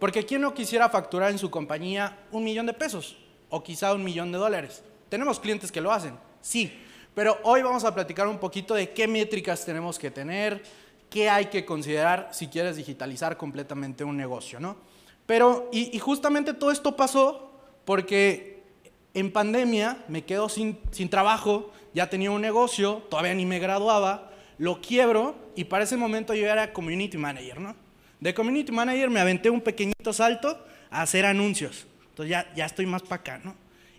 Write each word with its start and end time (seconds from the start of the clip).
Porque 0.00 0.24
¿quién 0.24 0.40
no 0.40 0.54
quisiera 0.54 0.88
facturar 0.88 1.30
en 1.30 1.38
su 1.38 1.50
compañía 1.50 2.18
un 2.32 2.42
millón 2.42 2.66
de 2.66 2.72
pesos? 2.72 3.16
O 3.50 3.62
quizá 3.62 3.92
un 3.92 4.02
millón 4.02 4.32
de 4.32 4.38
dólares. 4.38 4.82
Tenemos 5.10 5.38
clientes 5.38 5.70
que 5.70 5.82
lo 5.82 5.92
hacen, 5.92 6.18
sí. 6.40 6.72
Pero 7.14 7.38
hoy 7.42 7.62
vamos 7.62 7.84
a 7.84 7.94
platicar 7.94 8.26
un 8.26 8.38
poquito 8.38 8.74
de 8.74 8.90
qué 8.90 9.06
métricas 9.06 9.64
tenemos 9.64 9.98
que 9.98 10.10
tener, 10.10 10.62
qué 11.10 11.28
hay 11.28 11.46
que 11.46 11.66
considerar 11.66 12.30
si 12.32 12.48
quieres 12.48 12.76
digitalizar 12.76 13.36
completamente 13.36 14.02
un 14.02 14.16
negocio, 14.16 14.58
¿no? 14.58 14.76
Pero, 15.26 15.68
y, 15.70 15.94
y 15.94 15.98
justamente 15.98 16.54
todo 16.54 16.70
esto 16.70 16.96
pasó 16.96 17.52
porque 17.84 18.62
en 19.12 19.32
pandemia 19.32 20.04
me 20.08 20.24
quedo 20.24 20.48
sin, 20.48 20.78
sin 20.92 21.10
trabajo, 21.10 21.72
ya 21.92 22.08
tenía 22.08 22.30
un 22.30 22.40
negocio, 22.40 23.02
todavía 23.10 23.34
ni 23.34 23.44
me 23.44 23.58
graduaba, 23.58 24.30
lo 24.56 24.80
quiebro 24.80 25.34
y 25.56 25.64
para 25.64 25.84
ese 25.84 25.96
momento 25.96 26.34
yo 26.34 26.46
era 26.46 26.72
community 26.72 27.18
manager, 27.18 27.60
¿no? 27.60 27.89
De 28.20 28.34
community 28.34 28.70
manager 28.70 29.10
me 29.10 29.20
aventé 29.20 29.50
un 29.50 29.60
pequeñito 29.60 30.12
salto 30.12 30.62
a 30.90 31.02
hacer 31.02 31.24
anuncios. 31.24 31.86
Entonces 32.10 32.30
ya, 32.30 32.52
ya 32.54 32.66
estoy 32.66 32.86
más 32.86 33.02
para 33.02 33.16
acá, 33.16 33.40
¿no? 33.42 33.54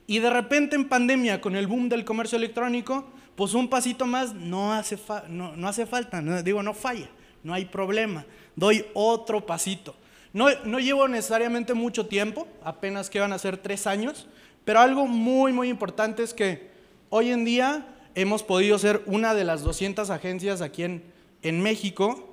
Y 0.08 0.20
de 0.20 0.30
repente 0.30 0.76
en 0.76 0.88
pandemia, 0.88 1.42
con 1.42 1.56
el 1.56 1.68
boom 1.68 1.90
del 1.90 2.06
comercio 2.06 2.38
electrónico, 2.38 3.10
pues 3.36 3.54
un 3.54 3.70
pasito 3.70 4.06
más 4.06 4.34
no 4.34 4.74
hace, 4.74 4.98
no, 5.30 5.56
no, 5.56 5.68
hace 5.68 5.86
falta, 5.86 6.22
no, 6.22 6.44
digo, 6.44 6.62
no 6.62 6.74
falla, 6.74 7.10
no 7.44 7.54
hay 7.54 7.66
problema. 7.66 8.26
Doy 8.56 8.86
otro 8.94 9.46
pasito. 9.46 9.96
No, 10.34 10.48
no 10.66 10.80
llevo 10.80 11.08
necesariamente 11.08 11.74
mucho 11.74 12.06
tiempo, 12.08 12.48
apenas 12.64 13.10
que 13.10 13.20
van 13.20 13.34
a 13.34 13.40
ser 13.40 13.58
tres 13.58 13.88
años, 13.88 14.28
pero 14.66 14.80
algo 14.80 15.08
muy, 15.08 15.54
muy 15.54 15.70
importante 15.70 16.24
es 16.24 16.34
que 16.34 16.70
hoy 17.10 17.32
en 17.32 17.46
día 17.46 17.88
hemos 18.16 18.44
podido 18.44 18.78
ser 18.78 19.02
una 19.06 19.34
de 19.34 19.44
las 19.44 19.62
200 19.62 20.10
agencias 20.10 20.62
aquí 20.62 20.84
en, 20.84 21.04
en 21.42 21.62
México 21.62 22.31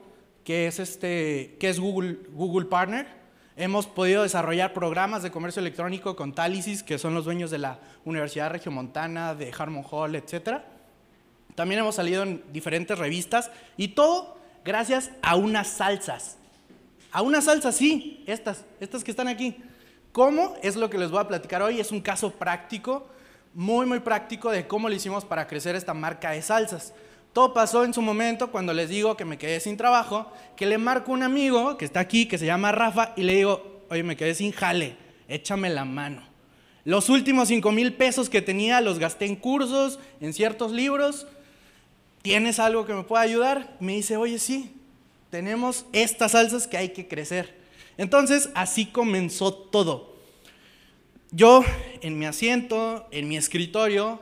que 0.48 0.66
es, 0.66 0.78
este, 0.78 1.58
que 1.60 1.68
es 1.68 1.78
Google, 1.78 2.20
Google 2.30 2.68
Partner. 2.68 3.06
Hemos 3.54 3.86
podido 3.86 4.22
desarrollar 4.22 4.72
programas 4.72 5.22
de 5.22 5.30
comercio 5.30 5.60
electrónico 5.60 6.16
con 6.16 6.32
Talisis, 6.32 6.82
que 6.82 6.96
son 6.96 7.12
los 7.12 7.26
dueños 7.26 7.50
de 7.50 7.58
la 7.58 7.80
Universidad 8.06 8.48
Regiomontana, 8.48 9.34
de 9.34 9.52
Harmon 9.58 9.84
Hall, 9.90 10.14
etc. 10.14 10.62
También 11.54 11.80
hemos 11.80 11.96
salido 11.96 12.22
en 12.22 12.42
diferentes 12.50 12.98
revistas 12.98 13.50
y 13.76 13.88
todo 13.88 14.38
gracias 14.64 15.10
a 15.20 15.36
unas 15.36 15.68
salsas. 15.68 16.38
A 17.12 17.20
unas 17.20 17.44
salsas, 17.44 17.76
sí, 17.76 18.24
estas, 18.26 18.64
estas 18.80 19.04
que 19.04 19.10
están 19.10 19.28
aquí. 19.28 19.54
¿Cómo? 20.12 20.54
Es 20.62 20.76
lo 20.76 20.88
que 20.88 20.96
les 20.96 21.10
voy 21.10 21.20
a 21.20 21.28
platicar 21.28 21.60
hoy. 21.60 21.78
Es 21.78 21.92
un 21.92 22.00
caso 22.00 22.30
práctico, 22.30 23.06
muy, 23.52 23.84
muy 23.84 24.00
práctico 24.00 24.50
de 24.50 24.66
cómo 24.66 24.88
lo 24.88 24.94
hicimos 24.94 25.26
para 25.26 25.46
crecer 25.46 25.76
esta 25.76 25.92
marca 25.92 26.30
de 26.30 26.40
salsas. 26.40 26.94
Todo 27.32 27.54
pasó 27.54 27.84
en 27.84 27.94
su 27.94 28.02
momento 28.02 28.50
cuando 28.50 28.72
les 28.72 28.88
digo 28.88 29.16
que 29.16 29.24
me 29.24 29.38
quedé 29.38 29.60
sin 29.60 29.76
trabajo, 29.76 30.32
que 30.56 30.66
le 30.66 30.78
marco 30.78 31.12
un 31.12 31.22
amigo 31.22 31.76
que 31.76 31.84
está 31.84 32.00
aquí, 32.00 32.26
que 32.26 32.38
se 32.38 32.46
llama 32.46 32.72
Rafa, 32.72 33.12
y 33.16 33.22
le 33.22 33.36
digo, 33.36 33.82
oye, 33.90 34.02
me 34.02 34.16
quedé 34.16 34.34
sin 34.34 34.52
jale, 34.52 34.96
échame 35.28 35.70
la 35.70 35.84
mano. 35.84 36.22
Los 36.84 37.10
últimos 37.10 37.48
5 37.48 37.70
mil 37.70 37.92
pesos 37.92 38.30
que 38.30 38.40
tenía 38.40 38.80
los 38.80 38.98
gasté 38.98 39.26
en 39.26 39.36
cursos, 39.36 39.98
en 40.20 40.32
ciertos 40.32 40.72
libros. 40.72 41.26
¿Tienes 42.22 42.58
algo 42.58 42.86
que 42.86 42.94
me 42.94 43.02
pueda 43.02 43.22
ayudar? 43.22 43.76
Me 43.78 43.92
dice, 43.92 44.16
oye, 44.16 44.38
sí, 44.38 44.72
tenemos 45.30 45.84
estas 45.92 46.32
salsas 46.32 46.66
que 46.66 46.78
hay 46.78 46.88
que 46.90 47.06
crecer. 47.06 47.58
Entonces, 47.98 48.48
así 48.54 48.86
comenzó 48.86 49.52
todo. 49.52 50.16
Yo, 51.30 51.62
en 52.00 52.18
mi 52.18 52.24
asiento, 52.24 53.06
en 53.10 53.28
mi 53.28 53.36
escritorio, 53.36 54.20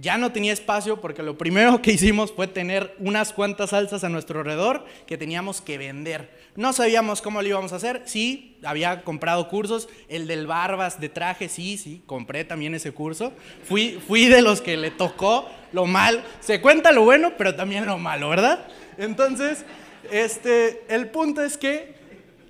ya 0.00 0.18
no 0.18 0.32
tenía 0.32 0.52
espacio 0.52 1.00
porque 1.00 1.22
lo 1.22 1.38
primero 1.38 1.80
que 1.80 1.92
hicimos 1.92 2.32
fue 2.32 2.46
tener 2.46 2.94
unas 2.98 3.32
cuantas 3.32 3.70
salsas 3.70 4.02
a 4.04 4.08
nuestro 4.08 4.40
alrededor 4.40 4.84
que 5.06 5.16
teníamos 5.16 5.60
que 5.60 5.78
vender. 5.78 6.30
No 6.56 6.72
sabíamos 6.72 7.22
cómo 7.22 7.42
lo 7.42 7.48
íbamos 7.48 7.72
a 7.72 7.76
hacer. 7.76 8.02
Sí, 8.04 8.58
había 8.64 9.02
comprado 9.02 9.48
cursos. 9.48 9.88
El 10.08 10.26
del 10.26 10.46
barbas 10.46 11.00
de 11.00 11.08
traje, 11.08 11.48
sí, 11.48 11.78
sí, 11.78 12.02
compré 12.06 12.44
también 12.44 12.74
ese 12.74 12.92
curso. 12.92 13.32
Fui, 13.64 14.00
fui 14.06 14.26
de 14.26 14.42
los 14.42 14.60
que 14.60 14.76
le 14.76 14.90
tocó 14.90 15.48
lo 15.72 15.86
mal. 15.86 16.24
Se 16.40 16.60
cuenta 16.60 16.92
lo 16.92 17.04
bueno, 17.04 17.32
pero 17.38 17.54
también 17.54 17.86
lo 17.86 17.98
malo, 17.98 18.28
¿verdad? 18.28 18.66
Entonces, 18.98 19.64
este, 20.10 20.84
el 20.88 21.08
punto 21.08 21.42
es 21.42 21.56
que 21.56 22.03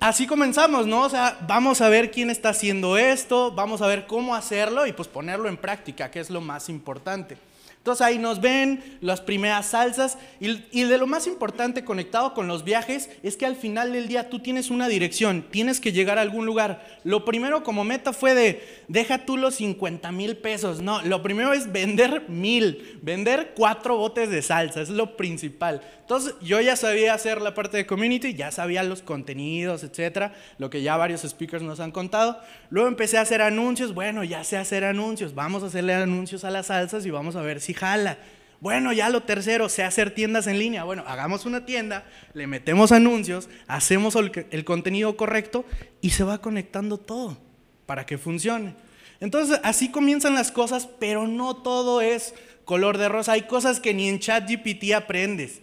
así 0.07 0.27
comenzamos, 0.27 0.85
¿no? 0.85 1.01
O 1.01 1.09
sea, 1.09 1.37
vamos 1.47 1.81
a 1.81 1.89
ver 1.89 2.11
quién 2.11 2.29
está 2.29 2.49
haciendo 2.49 2.95
esto, 2.95 3.51
vamos 3.51 3.81
a 3.81 3.87
ver 3.87 4.05
cómo 4.05 4.35
hacerlo 4.35 4.85
y 4.85 4.93
pues 4.93 5.07
ponerlo 5.07 5.49
en 5.49 5.57
práctica, 5.57 6.11
que 6.11 6.19
es 6.19 6.29
lo 6.29 6.41
más 6.41 6.69
importante. 6.69 7.37
Entonces 7.85 8.03
ahí 8.03 8.17
nos 8.17 8.41
ven 8.41 8.97
las 8.99 9.21
primeras 9.21 9.67
salsas 9.67 10.17
y, 10.39 10.83
de 10.85 10.97
lo 10.97 11.05
más 11.05 11.27
importante 11.27 11.85
conectado 11.85 12.33
con 12.33 12.47
los 12.47 12.63
viajes 12.63 13.11
es 13.21 13.37
que 13.37 13.45
al 13.45 13.55
final 13.55 13.93
del 13.93 14.07
día 14.07 14.27
tú 14.31 14.39
tienes 14.39 14.71
una 14.71 14.87
dirección, 14.87 15.45
tienes 15.51 15.79
que 15.79 15.91
llegar 15.91 16.17
a 16.17 16.21
algún 16.21 16.47
lugar. 16.47 16.83
Lo 17.03 17.25
primero 17.25 17.63
como 17.63 17.83
meta 17.83 18.11
fue 18.11 18.33
de, 18.33 18.67
deja 18.87 19.19
tú 19.19 19.37
los 19.37 19.53
50 19.57 20.11
mil 20.13 20.35
pesos, 20.35 20.81
no, 20.81 21.03
lo 21.03 21.21
primero 21.21 21.53
es 21.53 21.71
vender 21.71 22.27
mil, 22.27 22.99
vender 23.03 23.53
cuatro 23.55 23.97
botes 23.97 24.31
de 24.31 24.41
salsa, 24.41 24.81
es 24.81 24.89
lo 24.89 25.15
principal. 25.15 25.83
Entonces 26.05 26.35
yo 26.41 26.61
ya 26.61 26.75
sabía 26.75 27.13
hacer 27.13 27.41
la 27.41 27.53
parte 27.53 27.77
de 27.77 27.85
community, 27.85 28.33
ya 28.35 28.51
sabía 28.51 28.83
los 28.83 29.01
contenidos, 29.03 29.83
etcétera, 29.83 30.33
lo 30.57 30.71
que 30.71 30.81
ya 30.81 30.97
varios 30.97 31.21
speakers 31.21 31.63
nos 31.63 31.79
han 31.79 31.91
contado. 31.91 32.39
Luego 32.71 32.87
empecé 32.87 33.19
a 33.19 33.21
hacer 33.21 33.43
anuncios, 33.43 33.93
bueno, 33.93 34.23
ya 34.23 34.43
sé 34.43 34.57
hacer 34.57 34.85
anuncios, 34.85 35.35
vamos 35.35 35.61
a 35.61 35.67
hacerle 35.67 35.93
anuncios 35.93 36.43
a 36.45 36.51
las 36.51 36.67
salsas 36.67 37.05
y 37.05 37.11
vamos 37.11 37.35
a 37.35 37.41
ver 37.41 37.59
si 37.59 37.74
jala. 37.75 38.17
Bueno, 38.61 38.93
ya 38.93 39.09
lo 39.09 39.23
tercero, 39.23 39.69
sé 39.69 39.83
hacer 39.83 40.11
tiendas 40.11 40.47
en 40.47 40.57
línea. 40.57 40.83
Bueno, 40.83 41.03
hagamos 41.05 41.45
una 41.45 41.65
tienda, 41.65 42.05
le 42.33 42.47
metemos 42.47 42.91
anuncios, 42.91 43.49
hacemos 43.67 44.15
el, 44.15 44.47
el, 44.49 44.65
contenido 44.65 45.15
correcto 45.17 45.65
y 46.01 46.11
se 46.11 46.23
va 46.23 46.41
conectando 46.41 46.97
todo 46.97 47.37
para 47.85 48.05
que 48.05 48.17
funcione. 48.17 48.73
Entonces, 49.19 49.59
así 49.63 49.91
comienzan 49.91 50.33
las 50.33 50.51
cosas, 50.51 50.87
pero 50.99 51.27
no 51.27 51.57
todo 51.57 52.01
es 52.01 52.33
color 52.65 52.97
de 52.97 53.09
rosa. 53.09 53.33
Hay 53.33 53.43
cosas 53.43 53.79
que 53.79 53.93
ni 53.93 54.09
en 54.09 54.19
ChatGPT 54.19 54.93
aprendes. 54.95 55.61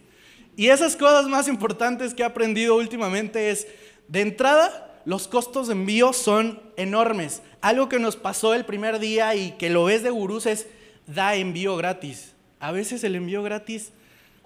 Y 0.56 0.68
esas 0.68 0.96
cosas 0.96 1.26
más 1.26 1.48
importantes 1.48 2.14
que 2.14 2.22
he 2.22 2.26
aprendido 2.26 2.76
últimamente 2.76 3.50
es, 3.50 3.66
de 4.08 4.20
entrada, 4.20 5.00
los 5.04 5.28
costos 5.28 5.66
de 5.66 5.72
envío 5.72 6.12
son 6.12 6.60
enormes. 6.76 7.42
Algo 7.60 7.88
que 7.88 7.98
nos 7.98 8.16
pasó 8.16 8.54
el 8.54 8.64
primer 8.64 8.98
día 8.98 9.34
y 9.34 9.52
que 9.52 9.70
lo 9.70 9.84
ves 9.84 10.02
de 10.02 10.10
gurús 10.10 10.46
es, 10.46 10.66
da 11.06 11.34
envío 11.34 11.76
gratis. 11.76 12.34
A 12.60 12.72
veces 12.72 13.02
el 13.04 13.16
envío 13.16 13.42
gratis, 13.42 13.92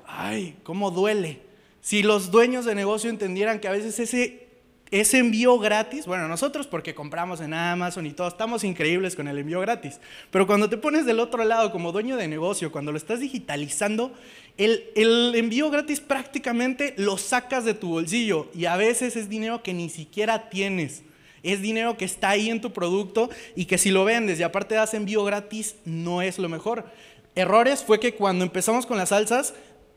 ay, 0.07 0.57
cómo 0.63 0.91
duele. 0.91 1.41
Si 1.81 2.03
los 2.03 2.31
dueños 2.31 2.65
de 2.65 2.75
negocio 2.75 3.11
entendieran 3.11 3.61
que 3.61 3.69
a 3.69 3.73
veces 3.73 3.99
ese, 4.01 4.49
ese 4.91 5.19
envío 5.19 5.59
gratis, 5.59 6.07
bueno, 6.07 6.27
nosotros 6.27 6.67
porque 6.67 6.95
compramos 6.95 7.41
en 7.41 7.55
Amazon 7.55 8.07
y 8.07 8.13
todo, 8.13 8.27
estamos 8.27 8.65
increíbles 8.65 9.15
con 9.15 9.29
el 9.29 9.39
envío 9.39 9.61
gratis, 9.61 10.01
pero 10.31 10.47
cuando 10.47 10.69
te 10.69 10.79
pones 10.79 11.07
del 11.07 11.21
otro 11.21 11.45
lado 11.45 11.71
como 11.71 11.93
dueño 11.93 12.17
de 12.17 12.27
negocio, 12.27 12.73
cuando 12.73 12.91
lo 12.91 12.99
estás 12.99 13.21
digitalizando, 13.21 14.13
el, 14.57 14.85
el 14.97 15.35
envío 15.37 15.71
gratis 15.71 16.01
prácticamente 16.01 16.95
lo 16.97 17.19
sacas 17.19 17.65
de 17.65 17.75
tu 17.75 17.91
bolsillo 17.91 18.49
y 18.55 18.65
a 18.65 18.77
veces 18.77 19.15
es 19.17 19.29
dinero 19.29 19.63
que 19.63 19.75
ni 19.75 19.89
siquiera 19.89 20.49
tienes. 20.49 21.03
Es 21.43 21.63
dinero 21.63 21.97
que 21.97 22.05
está 22.05 22.31
ahí 22.31 22.51
en 22.51 22.61
tu 22.61 22.73
producto 22.73 23.31
y 23.55 23.67
que 23.67 23.79
si 23.79 23.91
lo 23.91 24.05
vendes 24.05 24.41
y 24.41 24.43
aparte 24.43 24.75
das 24.75 24.95
envío 24.95 25.25
gratis, 25.25 25.77
no 25.85 26.23
es 26.23 26.39
lo 26.39 26.49
mejor. 26.49 26.87
Errores 27.35 27.85
fue 27.85 28.01
que 28.01 28.15
cuando 28.15 28.45
empezamos 28.45 28.87
con 28.87 28.97
las 28.97 29.11
salsas, 29.11 29.55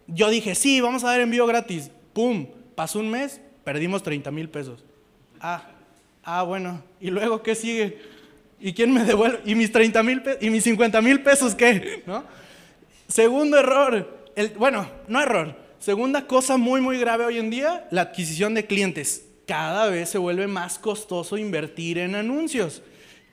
yo 0.08 0.30
dije, 0.30 0.56
sí, 0.56 0.82
vamos 0.82 1.04
a 1.04 1.08
dar 1.08 1.22
envío 1.22 1.46
gratis. 1.48 1.92
¡Pum! 2.14 2.48
Pasó 2.76 3.00
un 3.00 3.10
mes, 3.10 3.40
perdimos 3.64 4.04
30 4.04 4.30
mil 4.32 4.50
pesos. 4.50 4.84
Ah, 5.40 5.70
ah, 6.24 6.44
bueno. 6.44 6.84
¿Y 7.00 7.10
luego 7.10 7.42
qué 7.42 7.56
sigue? 7.56 7.98
¿Y 8.60 8.74
quién 8.74 8.94
me 8.94 9.06
devuelve? 9.06 9.40
¿Y 9.46 9.56
mis 9.56 9.72
30 9.72 10.04
mil 10.04 10.22
¿Y 10.42 10.50
mis 10.50 10.64
50 10.66 11.02
mil 11.02 11.22
pesos 11.22 11.56
qué? 11.56 12.04
¿No? 12.06 12.26
Segundo 13.08 13.58
error. 13.58 14.28
El, 14.36 14.50
bueno, 14.50 14.90
no 15.08 15.22
error. 15.22 15.56
Segunda 15.80 16.28
cosa 16.28 16.58
muy, 16.58 16.82
muy 16.82 17.00
grave 17.00 17.26
hoy 17.26 17.38
en 17.38 17.50
día, 17.50 17.88
la 17.90 18.02
adquisición 18.02 18.54
de 18.54 18.66
clientes 18.66 19.28
cada 19.50 19.90
vez 19.90 20.10
se 20.10 20.20
vuelve 20.20 20.46
más 20.46 20.78
costoso 20.78 21.36
invertir 21.36 21.98
en 21.98 22.14
anuncios. 22.14 22.84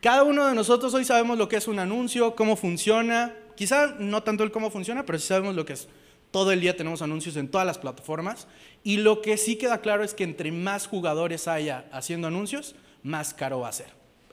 Cada 0.00 0.22
uno 0.22 0.46
de 0.46 0.54
nosotros 0.54 0.94
hoy 0.94 1.04
sabemos 1.04 1.36
lo 1.36 1.46
que 1.46 1.56
es 1.56 1.68
un 1.68 1.78
anuncio, 1.78 2.34
cómo 2.34 2.56
funciona. 2.56 3.34
Quizá 3.54 3.96
no 3.98 4.22
tanto 4.22 4.42
el 4.42 4.50
cómo 4.50 4.70
funciona, 4.70 5.04
pero 5.04 5.18
sí 5.18 5.26
sabemos 5.26 5.54
lo 5.54 5.66
que 5.66 5.74
es. 5.74 5.88
Todo 6.30 6.52
el 6.52 6.62
día 6.62 6.74
tenemos 6.74 7.02
anuncios 7.02 7.36
en 7.36 7.50
todas 7.50 7.66
las 7.66 7.76
plataformas. 7.76 8.48
Y 8.82 8.96
lo 8.96 9.20
que 9.20 9.36
sí 9.36 9.56
queda 9.56 9.82
claro 9.82 10.04
es 10.04 10.14
que 10.14 10.24
entre 10.24 10.52
más 10.52 10.86
jugadores 10.86 11.48
haya 11.48 11.84
haciendo 11.92 12.28
anuncios, 12.28 12.76
más 13.02 13.34
caro 13.34 13.60
va 13.60 13.68
a 13.68 13.72
ser. 13.72 13.88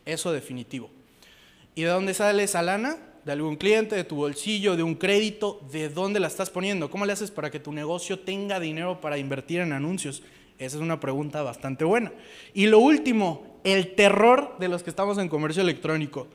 Eso 0.06 0.32
definitivo. 0.32 0.90
¿Y 1.76 1.82
de 1.82 1.90
dónde 1.90 2.14
sale 2.14 2.44
esa 2.44 2.62
lana? 2.62 2.96
De 3.26 3.34
algún 3.34 3.58
cliente, 3.58 3.94
de 3.94 4.06
tu 4.06 4.16
bolsillo, 4.16 4.78
de 4.78 4.84
un 4.84 4.96
crédito. 4.96 5.60
¿De 5.70 5.90
dónde 5.90 6.22
la 6.22 6.28
estás 6.28 6.50
poniendo? 6.50 6.90
¿Cómo 6.90 7.06
le 7.06 7.12
haces 7.12 7.30
para 7.30 7.52
que 7.52 7.60
tu 7.60 7.74
negocio 7.74 8.20
tenga 8.20 8.62
dinero 8.62 9.02
para 9.02 9.18
invertir 9.18 9.60
en 9.60 9.74
anuncios? 9.74 10.24
Esa 10.60 10.78
es 10.78 10.82
una 10.82 11.00
pregunta 11.00 11.42
bastante 11.42 11.84
buena. 11.84 12.12
Y 12.54 12.68
lo 12.68 12.80
último, 12.80 13.60
el 13.64 13.96
terror 13.96 14.56
de 14.60 14.68
los 14.68 14.84
que 14.84 14.90
estamos 14.90 15.18
en 15.18 15.30
comercio 15.30 15.62
electrónico. 15.62 16.28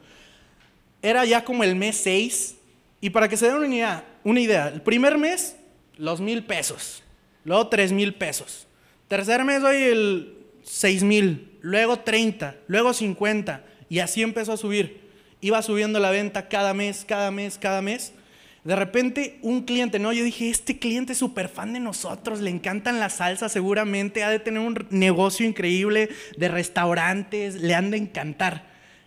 Era 1.03 1.25
ya 1.25 1.45
como 1.45 1.65
el 1.65 1.77
mes 1.77 1.97
6, 1.99 2.57
y 3.01 3.11
para 3.11 3.29
que 3.29 3.37
se 3.37 3.47
den 3.47 3.57
una 3.57 3.69
idea, 3.69 4.05
una 4.25 4.41
idea 4.41 4.69
el 4.69 4.83
primer 4.83 5.19
mes, 5.19 5.57
los 5.97 6.21
mil 6.21 6.45
pesos, 6.45 7.03
luego 7.45 7.69
tres 7.69 7.93
mil 7.93 8.15
pesos. 8.15 8.67
Tercer 9.07 9.45
mes, 9.45 9.63
hoy 9.63 9.77
el 9.77 10.37
seis 10.63 11.03
mil, 11.03 11.57
luego 11.61 12.01
30, 12.01 12.57
luego 12.67 12.93
50, 12.93 13.65
y 13.89 14.01
así 14.01 14.23
empezó 14.23 14.53
a 14.53 14.57
subir. 14.57 15.09
Iba 15.41 15.63
subiendo 15.63 16.01
la 16.01 16.11
venta 16.11 16.49
cada 16.49 16.75
mes, 16.75 17.05
cada 17.07 17.31
mes, 17.31 17.59
cada 17.59 17.81
mes. 17.81 18.13
De 18.69 18.77
repente, 18.77 19.39
un 19.41 19.63
cliente, 19.63 19.99
¿no? 19.99 20.13
Yo 20.13 20.23
dije, 20.23 20.51
este 20.51 20.79
cliente 20.79 21.15
es 21.15 21.19
súper 21.19 21.49
fan 21.49 21.73
de 21.73 21.81
nosotros, 21.81 22.43
le 22.43 22.51
encantan 22.51 23.01
las 23.01 23.15
salsas, 23.15 23.51
seguramente 23.51 24.25
ha 24.25 24.29
de 24.29 24.41
tener 24.41 24.61
un 24.61 24.87
negocio 24.91 25.47
increíble 25.47 26.11
de 26.37 26.49
restaurantes, 26.49 27.55
le 27.55 27.75
han 27.75 27.91
de 27.91 27.97
encantar. 27.97 28.67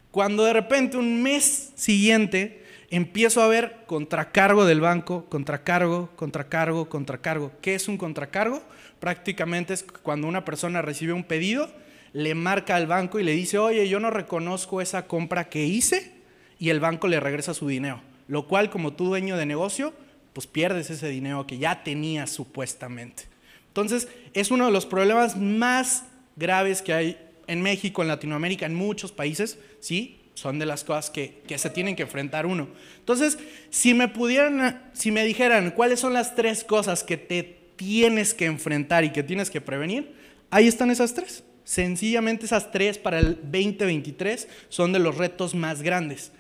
Cuando 0.09 0.45
de 0.45 0.53
repente, 0.53 0.97
un 0.97 1.21
mes 1.21 1.73
siguiente, 1.75 2.63
empiezo 2.89 3.39
a 3.43 3.47
ver 3.49 3.83
contracargo 3.85 4.65
del 4.65 4.81
banco, 4.81 5.25
contracargo, 5.29 6.09
contracargo, 6.15 6.89
contracargo. 6.89 7.51
¿Qué 7.61 7.75
es 7.75 7.87
un 7.87 7.99
contracargo? 7.99 8.63
Prácticamente 8.99 9.75
es 9.75 9.83
cuando 9.83 10.25
una 10.25 10.43
persona 10.43 10.81
recibe 10.81 11.13
un 11.13 11.23
pedido, 11.23 11.71
le 12.13 12.33
marca 12.33 12.77
al 12.77 12.87
banco 12.87 13.19
y 13.19 13.23
le 13.23 13.33
dice, 13.33 13.59
oye, 13.59 13.87
yo 13.87 13.99
no 13.99 14.09
reconozco 14.09 14.81
esa 14.81 15.05
compra 15.05 15.49
que 15.49 15.65
hice, 15.65 16.13
y 16.57 16.69
el 16.69 16.79
banco 16.79 17.07
le 17.07 17.19
regresa 17.19 17.53
su 17.53 17.67
dinero. 17.67 18.01
Lo 18.31 18.47
cual, 18.47 18.69
como 18.69 18.93
tú 18.93 19.07
dueño 19.07 19.35
de 19.35 19.45
negocio, 19.45 19.93
pues 20.31 20.47
pierdes 20.47 20.89
ese 20.89 21.09
dinero 21.09 21.45
que 21.45 21.57
ya 21.57 21.83
tenías 21.83 22.29
supuestamente. 22.29 23.23
Entonces, 23.67 24.07
es 24.33 24.51
uno 24.51 24.67
de 24.67 24.71
los 24.71 24.85
problemas 24.85 25.35
más 25.35 26.05
graves 26.37 26.81
que 26.81 26.93
hay 26.93 27.17
en 27.47 27.61
México, 27.61 28.01
en 28.01 28.07
Latinoamérica, 28.07 28.65
en 28.65 28.73
muchos 28.73 29.11
países, 29.11 29.59
¿sí? 29.81 30.21
Son 30.33 30.59
de 30.59 30.65
las 30.65 30.85
cosas 30.85 31.09
que, 31.09 31.41
que 31.45 31.57
se 31.57 31.69
tienen 31.71 31.97
que 31.97 32.03
enfrentar 32.03 32.45
uno. 32.45 32.69
Entonces, 32.99 33.37
si 33.69 33.93
me 33.93 34.07
pudieran, 34.07 34.89
si 34.93 35.11
me 35.11 35.25
dijeran 35.25 35.71
cuáles 35.71 35.99
son 35.99 36.13
las 36.13 36.33
tres 36.33 36.63
cosas 36.63 37.03
que 37.03 37.17
te 37.17 37.43
tienes 37.75 38.33
que 38.33 38.45
enfrentar 38.45 39.03
y 39.03 39.11
que 39.11 39.23
tienes 39.23 39.49
que 39.49 39.59
prevenir, 39.59 40.15
ahí 40.51 40.69
están 40.69 40.89
esas 40.89 41.13
tres. 41.13 41.43
Sencillamente 41.65 42.45
esas 42.45 42.71
tres 42.71 42.97
para 42.97 43.19
el 43.19 43.35
2023 43.41 44.47
son 44.69 44.93
de 44.93 44.99
los 44.99 45.17
retos 45.17 45.53
más 45.53 45.81
grandes. 45.81 46.31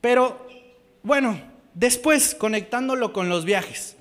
Pero, 0.00 0.53
bueno, 1.04 1.40
después 1.74 2.34
conectándolo 2.34 3.12
con 3.12 3.28
los 3.28 3.44
viajes. 3.44 3.96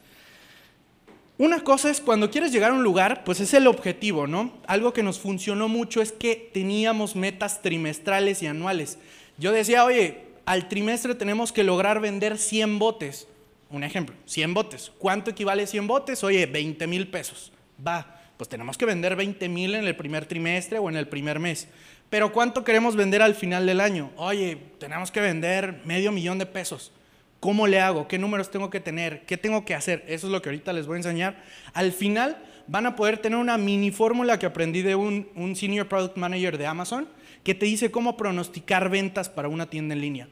Una 1.37 1.63
cosa 1.63 1.91
es 1.91 1.99
cuando 1.99 2.31
quieres 2.31 2.51
llegar 2.51 2.71
a 2.71 2.75
un 2.75 2.83
lugar, 2.83 3.23
pues 3.23 3.39
es 3.39 3.53
el 3.53 3.67
objetivo, 3.67 4.25
¿no? 4.25 4.53
Algo 4.65 4.93
que 4.93 5.03
nos 5.03 5.19
funcionó 5.19 5.67
mucho 5.67 6.01
es 6.01 6.11
que 6.11 6.49
teníamos 6.53 7.15
metas 7.15 7.61
trimestrales 7.61 8.41
y 8.41 8.47
anuales. 8.47 8.97
Yo 9.37 9.51
decía, 9.51 9.83
oye, 9.83 10.23
al 10.45 10.69
trimestre 10.69 11.15
tenemos 11.15 11.51
que 11.51 11.63
lograr 11.63 11.99
vender 11.99 12.37
100 12.37 12.79
botes. 12.79 13.27
Un 13.69 13.83
ejemplo, 13.83 14.15
100 14.25 14.53
botes. 14.53 14.91
¿Cuánto 14.97 15.31
equivale 15.31 15.67
100 15.67 15.87
botes? 15.87 16.23
Oye, 16.23 16.45
20 16.45 16.87
mil 16.87 17.07
pesos. 17.09 17.51
Va, 17.85 18.12
pues 18.37 18.49
tenemos 18.49 18.77
que 18.77 18.85
vender 18.85 19.15
20 19.15 19.47
mil 19.49 19.75
en 19.75 19.85
el 19.85 19.95
primer 19.95 20.25
trimestre 20.25 20.79
o 20.79 20.89
en 20.89 20.97
el 20.97 21.07
primer 21.07 21.39
mes. 21.39 21.67
Pero 22.09 22.31
¿cuánto 22.31 22.63
queremos 22.63 22.95
vender 22.95 23.21
al 23.21 23.35
final 23.35 23.65
del 23.65 23.79
año? 23.79 24.11
Oye, 24.17 24.57
tenemos 24.79 25.11
que 25.11 25.21
vender 25.21 25.81
medio 25.85 26.11
millón 26.11 26.37
de 26.37 26.45
pesos. 26.45 26.91
¿Cómo 27.39 27.67
le 27.67 27.79
hago? 27.79 28.07
¿Qué 28.07 28.17
números 28.17 28.51
tengo 28.51 28.69
que 28.69 28.79
tener? 28.79 29.25
¿Qué 29.25 29.37
tengo 29.37 29.65
que 29.65 29.75
hacer? 29.75 30.03
Eso 30.07 30.27
es 30.27 30.31
lo 30.31 30.41
que 30.41 30.49
ahorita 30.49 30.73
les 30.73 30.85
voy 30.85 30.95
a 30.95 30.97
enseñar. 30.97 31.43
Al 31.73 31.91
final 31.91 32.37
van 32.67 32.85
a 32.85 32.95
poder 32.95 33.17
tener 33.17 33.37
una 33.37 33.57
mini 33.57 33.91
fórmula 33.91 34.39
que 34.39 34.45
aprendí 34.45 34.81
de 34.81 34.95
un, 34.95 35.27
un 35.35 35.55
Senior 35.55 35.87
Product 35.87 36.15
Manager 36.17 36.57
de 36.57 36.67
Amazon 36.67 37.09
que 37.43 37.53
te 37.53 37.65
dice 37.65 37.91
cómo 37.91 38.15
pronosticar 38.15 38.89
ventas 38.89 39.29
para 39.29 39.49
una 39.49 39.69
tienda 39.69 39.93
en 39.93 40.01
línea. 40.01 40.27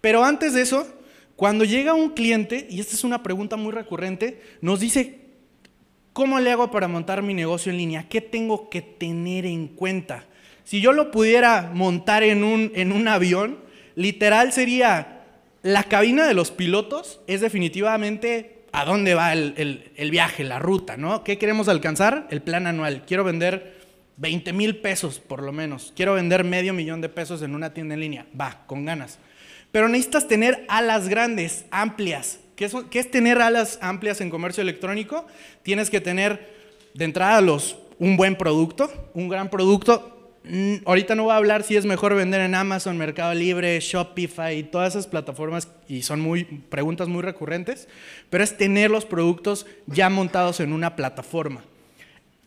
Pero 0.00 0.24
antes 0.24 0.52
de 0.52 0.62
eso, 0.62 0.86
cuando 1.36 1.64
llega 1.64 1.94
un 1.94 2.10
cliente, 2.10 2.66
y 2.68 2.80
esta 2.80 2.94
es 2.94 3.04
una 3.04 3.22
pregunta 3.22 3.56
muy 3.56 3.72
recurrente, 3.72 4.42
nos 4.60 4.80
dice, 4.80 5.19
¿cómo 6.20 6.38
le 6.38 6.52
hago 6.52 6.70
para 6.70 6.86
montar 6.86 7.22
mi 7.22 7.32
negocio 7.32 7.72
en 7.72 7.78
línea? 7.78 8.06
¿Qué 8.06 8.20
tengo 8.20 8.68
que 8.68 8.82
tener 8.82 9.46
en 9.46 9.68
cuenta? 9.68 10.26
Si 10.64 10.82
yo 10.82 10.92
lo 10.92 11.10
pudiera 11.10 11.70
montar 11.72 12.22
en 12.22 12.44
un, 12.44 12.72
en 12.74 12.92
un 12.92 13.08
avión, 13.08 13.58
literal 13.94 14.52
sería 14.52 15.22
la 15.62 15.84
cabina 15.84 16.26
de 16.26 16.34
los 16.34 16.50
pilotos 16.50 17.22
es 17.26 17.40
definitivamente 17.40 18.64
a 18.70 18.84
dónde 18.84 19.14
va 19.14 19.32
el, 19.32 19.90
el, 19.96 20.10
viaje, 20.10 20.44
la 20.44 20.58
ruta, 20.58 20.98
¿no? 20.98 21.24
¿Qué 21.24 21.38
queremos 21.38 21.68
alcanzar? 21.68 22.26
El 22.28 22.42
plan 22.42 22.66
anual. 22.66 23.04
Quiero 23.06 23.24
vender 23.24 23.78
20 24.18 24.52
mil 24.52 24.76
pesos 24.76 25.20
por 25.20 25.42
lo 25.42 25.52
menos. 25.52 25.94
Quiero 25.96 26.12
vender 26.12 26.44
medio 26.44 26.74
millón 26.74 27.00
de 27.00 27.08
pesos 27.08 27.40
en 27.40 27.54
una 27.54 27.72
tienda 27.72 27.94
en 27.94 28.00
línea. 28.00 28.26
Va, 28.38 28.64
con 28.66 28.84
ganas. 28.84 29.18
Pero 29.72 29.88
necesitas 29.88 30.28
tener 30.28 30.66
alas 30.68 31.08
grandes, 31.08 31.64
amplias. 31.70 32.39
¿Qué 32.90 32.98
es, 32.98 33.10
tener 33.10 33.40
alas 33.40 33.78
amplias 33.80 34.20
en 34.20 34.30
comercio 34.30 34.62
electrónico? 34.62 35.26
Tienes 35.62 35.88
que 35.90 36.00
tener 36.00 36.54
de 36.94 37.04
entrada 37.06 37.40
los, 37.40 37.78
un 37.98 38.16
buen 38.16 38.36
producto, 38.36 38.92
un 39.14 39.28
gran 39.28 39.48
producto 39.48 40.20
Mm, 40.42 40.76
ahorita 40.86 41.14
no 41.14 41.24
voy 41.24 41.32
a 41.32 41.36
hablar 41.36 41.62
si 41.64 41.76
es 41.76 41.84
mejor 41.84 42.14
vender 42.14 42.40
en 42.40 42.54
Amazon, 42.54 42.96
Mercado 42.96 43.34
Libre, 43.34 43.78
Shopify 43.78 44.56
y 44.56 44.62
todas 44.62 44.94
esas 44.94 45.06
plataformas 45.06 45.68
y 45.86 46.02
son 46.02 46.20
muy 46.20 46.44
preguntas 46.44 47.08
muy 47.08 47.22
recurrentes, 47.22 47.88
pero 48.30 48.42
es 48.42 48.56
tener 48.56 48.90
los 48.90 49.04
productos 49.04 49.66
ya 49.86 50.08
montados 50.08 50.60
en 50.60 50.72
una 50.72 50.96
plataforma. 50.96 51.62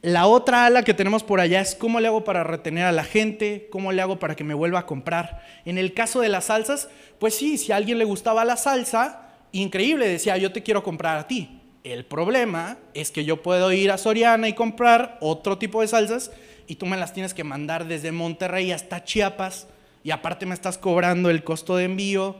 La 0.01 0.25
otra 0.25 0.65
ala 0.65 0.83
que 0.83 0.93
tenemos 0.93 1.23
por 1.23 1.39
allá 1.39 1.61
es 1.61 1.75
cómo 1.75 1.99
le 1.99 2.07
hago 2.07 2.23
para 2.23 2.43
retener 2.43 2.85
a 2.85 2.91
la 2.91 3.05
gente, 3.05 3.67
cómo 3.71 3.91
le 3.91 4.01
hago 4.01 4.19
para 4.19 4.35
que 4.35 4.43
me 4.43 4.53
vuelva 4.53 4.79
a 4.79 4.85
comprar. 4.85 5.45
En 5.63 5.77
el 5.77 5.93
caso 5.93 6.19
de 6.19 6.29
las 6.29 6.45
salsas, 6.45 6.89
pues 7.19 7.35
sí, 7.35 7.57
si 7.57 7.71
a 7.71 7.77
alguien 7.77 7.99
le 7.99 8.05
gustaba 8.05 8.43
la 8.43 8.57
salsa, 8.57 9.32
increíble, 9.53 10.07
decía, 10.07 10.35
yo 10.37 10.51
te 10.51 10.63
quiero 10.63 10.83
comprar 10.83 11.17
a 11.17 11.27
ti. 11.27 11.61
El 11.85 12.05
problema 12.05 12.77
es 12.93 13.11
que 13.11 13.23
yo 13.23 13.41
puedo 13.41 13.71
ir 13.71 13.91
a 13.91 13.97
Soriana 13.97 14.49
y 14.49 14.53
comprar 14.53 15.17
otro 15.21 15.57
tipo 15.57 15.81
de 15.81 15.87
salsas 15.87 16.31
y 16.67 16.75
tú 16.75 16.85
me 16.85 16.97
las 16.97 17.13
tienes 17.13 17.33
que 17.33 17.43
mandar 17.43 17.87
desde 17.87 18.11
Monterrey 18.11 18.71
hasta 18.71 19.03
Chiapas 19.03 19.67
y 20.03 20.11
aparte 20.11 20.45
me 20.45 20.53
estás 20.53 20.77
cobrando 20.77 21.29
el 21.29 21.43
costo 21.43 21.75
de 21.75 21.85
envío. 21.85 22.35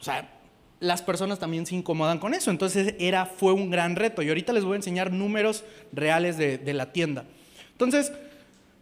O 0.00 0.04
sea, 0.04 0.30
las 0.80 1.02
personas 1.02 1.38
también 1.38 1.66
se 1.66 1.74
incomodan 1.74 2.18
con 2.18 2.34
eso. 2.34 2.50
Entonces 2.50 2.94
era, 2.98 3.26
fue 3.26 3.52
un 3.52 3.70
gran 3.70 3.96
reto 3.96 4.22
y 4.22 4.28
ahorita 4.28 4.52
les 4.52 4.64
voy 4.64 4.74
a 4.74 4.76
enseñar 4.76 5.12
números 5.12 5.64
reales 5.92 6.38
de, 6.38 6.58
de 6.58 6.74
la 6.74 6.92
tienda. 6.92 7.24
Entonces, 7.72 8.12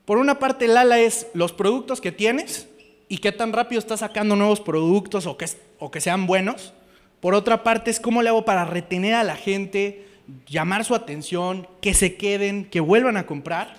por 0.04 0.18
una 0.18 0.38
parte, 0.38 0.66
el 0.66 0.76
ala 0.76 1.00
es 1.00 1.26
los 1.34 1.52
productos 1.52 2.00
que 2.00 2.12
tienes 2.12 2.68
y 3.08 3.18
qué 3.18 3.32
tan 3.32 3.52
rápido 3.52 3.80
estás 3.80 4.00
sacando 4.00 4.36
nuevos 4.36 4.60
productos 4.60 5.26
o 5.26 5.36
que, 5.36 5.46
o 5.80 5.90
que 5.90 6.00
sean 6.00 6.26
buenos. 6.26 6.72
Por 7.20 7.34
otra 7.34 7.62
parte, 7.62 7.90
es 7.90 8.00
cómo 8.00 8.22
le 8.22 8.28
hago 8.28 8.44
para 8.44 8.64
retener 8.64 9.14
a 9.14 9.24
la 9.24 9.36
gente, 9.36 10.06
llamar 10.46 10.84
su 10.84 10.94
atención, 10.94 11.66
que 11.80 11.94
se 11.94 12.16
queden, 12.16 12.64
que 12.66 12.80
vuelvan 12.80 13.16
a 13.16 13.26
comprar. 13.26 13.74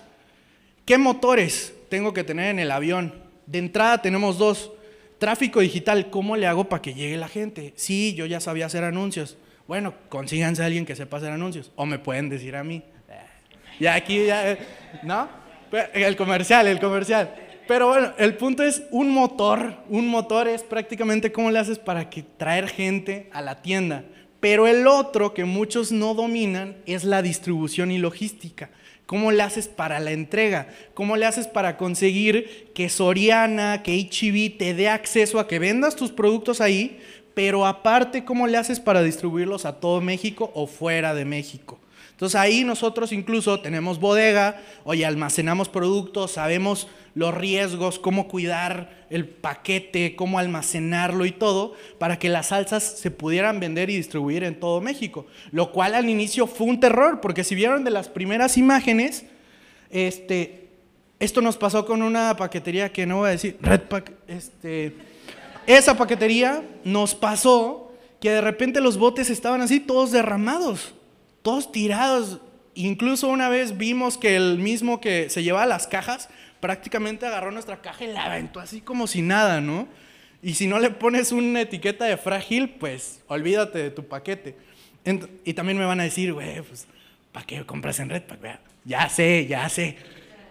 ¿Qué 0.86 0.98
motores 0.98 1.74
tengo 1.90 2.14
que 2.14 2.24
tener 2.24 2.50
en 2.50 2.60
el 2.60 2.72
avión? 2.72 3.14
De 3.46 3.60
entrada 3.60 4.02
tenemos 4.02 4.38
dos. 4.38 4.72
Tráfico 5.20 5.62
digital, 5.62 6.10
¿cómo 6.10 6.36
le 6.38 6.48
hago 6.48 6.70
para 6.70 6.82
que 6.82 6.94
llegue 6.94 7.18
la 7.18 7.28
gente? 7.28 7.74
Sí, 7.76 8.14
yo 8.14 8.26
ya 8.26 8.40
sabía 8.40 8.68
hacer 8.68 8.84
anuncios. 8.84 9.38
Bueno, 9.68 9.94
consíganse 10.10 10.62
a 10.62 10.66
alguien 10.66 10.86
que 10.86 10.96
sepa 10.96 11.18
hacer 11.18 11.32
anuncios. 11.32 11.72
O 11.76 11.86
me 11.86 12.00
pueden 12.00 12.30
decir 12.30 12.56
a 12.56 12.64
mí. 12.64 12.84
Ya 13.80 13.96
aquí, 13.96 14.26
ya, 14.26 14.58
¿no? 15.04 15.28
El 15.94 16.16
comercial, 16.16 16.68
el 16.68 16.80
comercial. 16.80 17.34
Pero 17.68 17.88
bueno, 17.90 18.14
el 18.18 18.36
punto 18.38 18.64
es 18.64 18.84
un 18.92 19.10
motor. 19.10 19.76
Un 19.90 20.08
motor 20.08 20.48
es 20.48 20.64
prácticamente 20.64 21.32
cómo 21.32 21.52
le 21.52 21.60
haces 21.60 21.80
para 21.80 22.10
que 22.10 22.24
traer 22.24 22.70
gente 22.70 23.30
a 23.34 23.42
la 23.42 23.62
tienda. 23.62 24.06
Pero 24.40 24.68
el 24.68 24.88
otro 24.88 25.34
que 25.34 25.44
muchos 25.44 25.92
no 25.92 26.14
dominan 26.14 26.78
es 26.86 27.04
la 27.04 27.22
distribución 27.22 27.92
y 27.92 27.98
logística. 27.98 28.70
¿Cómo 29.06 29.32
le 29.32 29.42
haces 29.44 29.68
para 29.68 30.00
la 30.00 30.12
entrega? 30.12 30.68
¿Cómo 30.94 31.18
le 31.18 31.26
haces 31.26 31.48
para 31.48 31.78
conseguir 31.78 32.72
que 32.74 32.90
Soriana, 32.90 33.84
que 33.84 33.98
HB 33.98 34.58
te 34.58 34.74
dé 34.74 34.90
acceso 34.90 35.40
a 35.40 35.48
que 35.48 35.60
vendas 35.60 35.96
tus 35.96 36.12
productos 36.12 36.62
ahí? 36.62 37.00
Pero 37.34 37.66
aparte, 37.66 38.26
¿cómo 38.26 38.48
le 38.48 38.58
haces 38.58 38.80
para 38.80 39.04
distribuirlos 39.04 39.66
a 39.66 39.80
todo 39.80 40.02
México 40.02 40.52
o 40.54 40.68
fuera 40.68 41.14
de 41.14 41.26
México? 41.26 41.80
Entonces 42.18 42.42
ahí 42.42 42.64
nosotros 42.64 43.12
incluso 43.12 43.60
tenemos 43.60 44.00
bodega, 44.00 44.60
oye, 44.86 45.06
almacenamos 45.06 45.70
productos, 45.70 46.32
sabemos 46.32 46.88
los 47.14 47.32
riesgos, 47.32 48.00
cómo 48.00 48.28
cuidar 48.28 49.06
el 49.12 49.28
paquete, 49.28 50.16
cómo 50.16 50.40
almacenarlo 50.40 51.28
y 51.28 51.32
todo, 51.32 51.76
para 52.00 52.18
que 52.18 52.30
las 52.30 52.48
salsas 52.48 52.82
se 52.84 53.12
pudieran 53.12 53.60
vender 53.60 53.92
y 53.92 53.98
distribuir 53.98 54.44
en 54.44 54.60
todo 54.60 54.82
México. 54.82 55.28
Lo 55.52 55.72
cual 55.72 55.94
al 55.94 56.10
inicio 56.10 56.48
fue 56.48 56.66
un 56.66 56.80
terror, 56.80 57.22
porque 57.22 57.44
si 57.44 57.54
vieron 57.54 57.84
de 57.84 57.92
las 57.92 58.10
primeras 58.10 58.58
imágenes, 58.58 59.26
este, 59.92 60.70
esto 61.20 61.42
nos 61.42 61.56
pasó 61.56 61.86
con 61.86 62.02
una 62.02 62.36
paquetería 62.36 62.92
que 62.92 63.06
no 63.06 63.18
voy 63.18 63.28
a 63.28 63.34
decir, 63.34 63.60
Redpack, 63.62 64.12
este, 64.28 64.96
esa 65.68 65.96
paquetería 65.96 66.64
nos 66.84 67.14
pasó 67.14 67.94
que 68.20 68.32
de 68.32 68.42
repente 68.42 68.82
los 68.82 68.98
botes 68.98 69.30
estaban 69.30 69.62
así 69.62 69.80
todos 69.80 70.12
derramados 70.12 70.96
todos 71.48 71.72
tirados. 71.72 72.42
Incluso 72.76 73.30
una 73.30 73.48
vez 73.48 73.78
vimos 73.78 74.18
que 74.18 74.36
el 74.36 74.58
mismo 74.58 75.00
que 75.00 75.30
se 75.30 75.44
llevaba 75.44 75.66
las 75.66 75.88
cajas 75.88 76.28
prácticamente 76.60 77.26
agarró 77.26 77.52
nuestra 77.52 77.82
caja 77.82 78.04
y 78.04 78.08
la 78.08 78.26
aventó 78.26 78.60
así 78.60 78.82
como 78.82 79.08
si 79.08 79.22
nada, 79.22 79.62
¿no? 79.62 79.88
Y 80.44 80.56
si 80.56 80.68
no 80.68 80.78
le 80.78 80.90
pones 80.90 81.32
una 81.32 81.62
etiqueta 81.62 82.04
de 82.04 82.18
frágil, 82.18 82.72
pues 82.72 83.22
olvídate 83.30 83.80
de 83.80 83.92
tu 83.92 84.04
paquete. 84.04 84.58
y 85.46 85.54
también 85.54 85.78
me 85.78 85.86
van 85.86 86.02
a 86.02 86.04
decir, 86.04 86.34
güey, 86.34 86.62
pues, 86.64 86.86
¿para 87.32 87.46
qué 87.46 87.66
compras 87.66 88.02
en 88.02 88.10
Redpack? 88.10 88.60
Ya 88.84 89.08
sé, 89.08 89.48
ya 89.48 89.70
sé. 89.70 89.96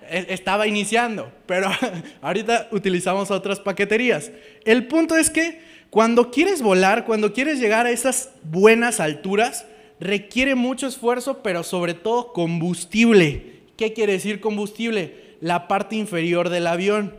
e, 0.08 0.28
estaba 0.30 0.66
iniciando, 0.66 1.30
pero 1.44 1.70
ahorita 2.22 2.68
utilizamos 2.70 3.30
otras 3.30 3.60
paqueterías. 3.60 4.30
El 4.64 4.86
punto 4.86 5.14
es 5.14 5.28
que 5.28 5.60
cuando 5.90 6.30
quieres 6.30 6.62
volar, 6.62 7.04
cuando 7.04 7.34
quieres 7.34 7.60
llegar 7.60 7.84
a 7.84 7.90
esas 7.90 8.30
buenas 8.44 8.98
alturas, 8.98 9.66
requiere 10.00 10.54
mucho 10.54 10.86
esfuerzo, 10.86 11.42
pero 11.42 11.62
sobre 11.62 11.94
todo 11.94 12.32
combustible. 12.32 13.62
¿Qué 13.76 13.92
quiere 13.92 14.14
decir 14.14 14.40
combustible? 14.40 15.36
La 15.40 15.68
parte 15.68 15.96
inferior 15.96 16.48
del 16.48 16.66
avión. 16.66 17.14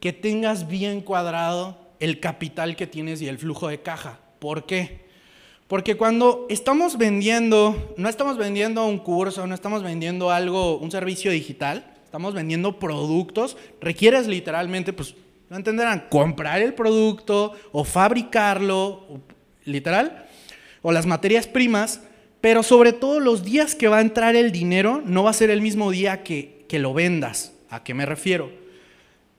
Que 0.00 0.12
tengas 0.12 0.68
bien 0.68 1.00
cuadrado 1.00 1.78
el 2.00 2.20
capital 2.20 2.76
que 2.76 2.86
tienes 2.86 3.20
y 3.20 3.28
el 3.28 3.38
flujo 3.38 3.68
de 3.68 3.80
caja. 3.80 4.20
¿Por 4.38 4.66
qué? 4.66 5.08
Porque 5.68 5.96
cuando 5.96 6.46
estamos 6.48 6.96
vendiendo, 6.96 7.94
no 7.98 8.08
estamos 8.08 8.38
vendiendo 8.38 8.86
un 8.86 8.98
curso, 8.98 9.46
no 9.46 9.54
estamos 9.54 9.82
vendiendo 9.82 10.30
algo, 10.30 10.78
un 10.78 10.90
servicio 10.90 11.30
digital, 11.30 11.94
estamos 12.04 12.32
vendiendo 12.32 12.78
productos, 12.78 13.58
requieres 13.78 14.26
literalmente, 14.26 14.94
pues, 14.94 15.14
no 15.50 15.56
entenderán, 15.56 16.06
comprar 16.08 16.62
el 16.62 16.72
producto 16.72 17.52
o 17.72 17.84
fabricarlo, 17.84 19.20
literal, 19.64 20.26
o 20.80 20.90
las 20.90 21.04
materias 21.04 21.46
primas, 21.46 22.00
pero 22.40 22.62
sobre 22.62 22.92
todo 22.92 23.20
los 23.20 23.44
días 23.44 23.74
que 23.74 23.88
va 23.88 23.98
a 23.98 24.02
entrar 24.02 24.36
el 24.36 24.52
dinero 24.52 25.02
no 25.04 25.24
va 25.24 25.30
a 25.30 25.34
ser 25.34 25.50
el 25.50 25.60
mismo 25.60 25.90
día 25.90 26.22
que, 26.22 26.64
que 26.68 26.78
lo 26.78 26.94
vendas. 26.94 27.52
¿A 27.70 27.82
qué 27.82 27.94
me 27.94 28.06
refiero? 28.06 28.50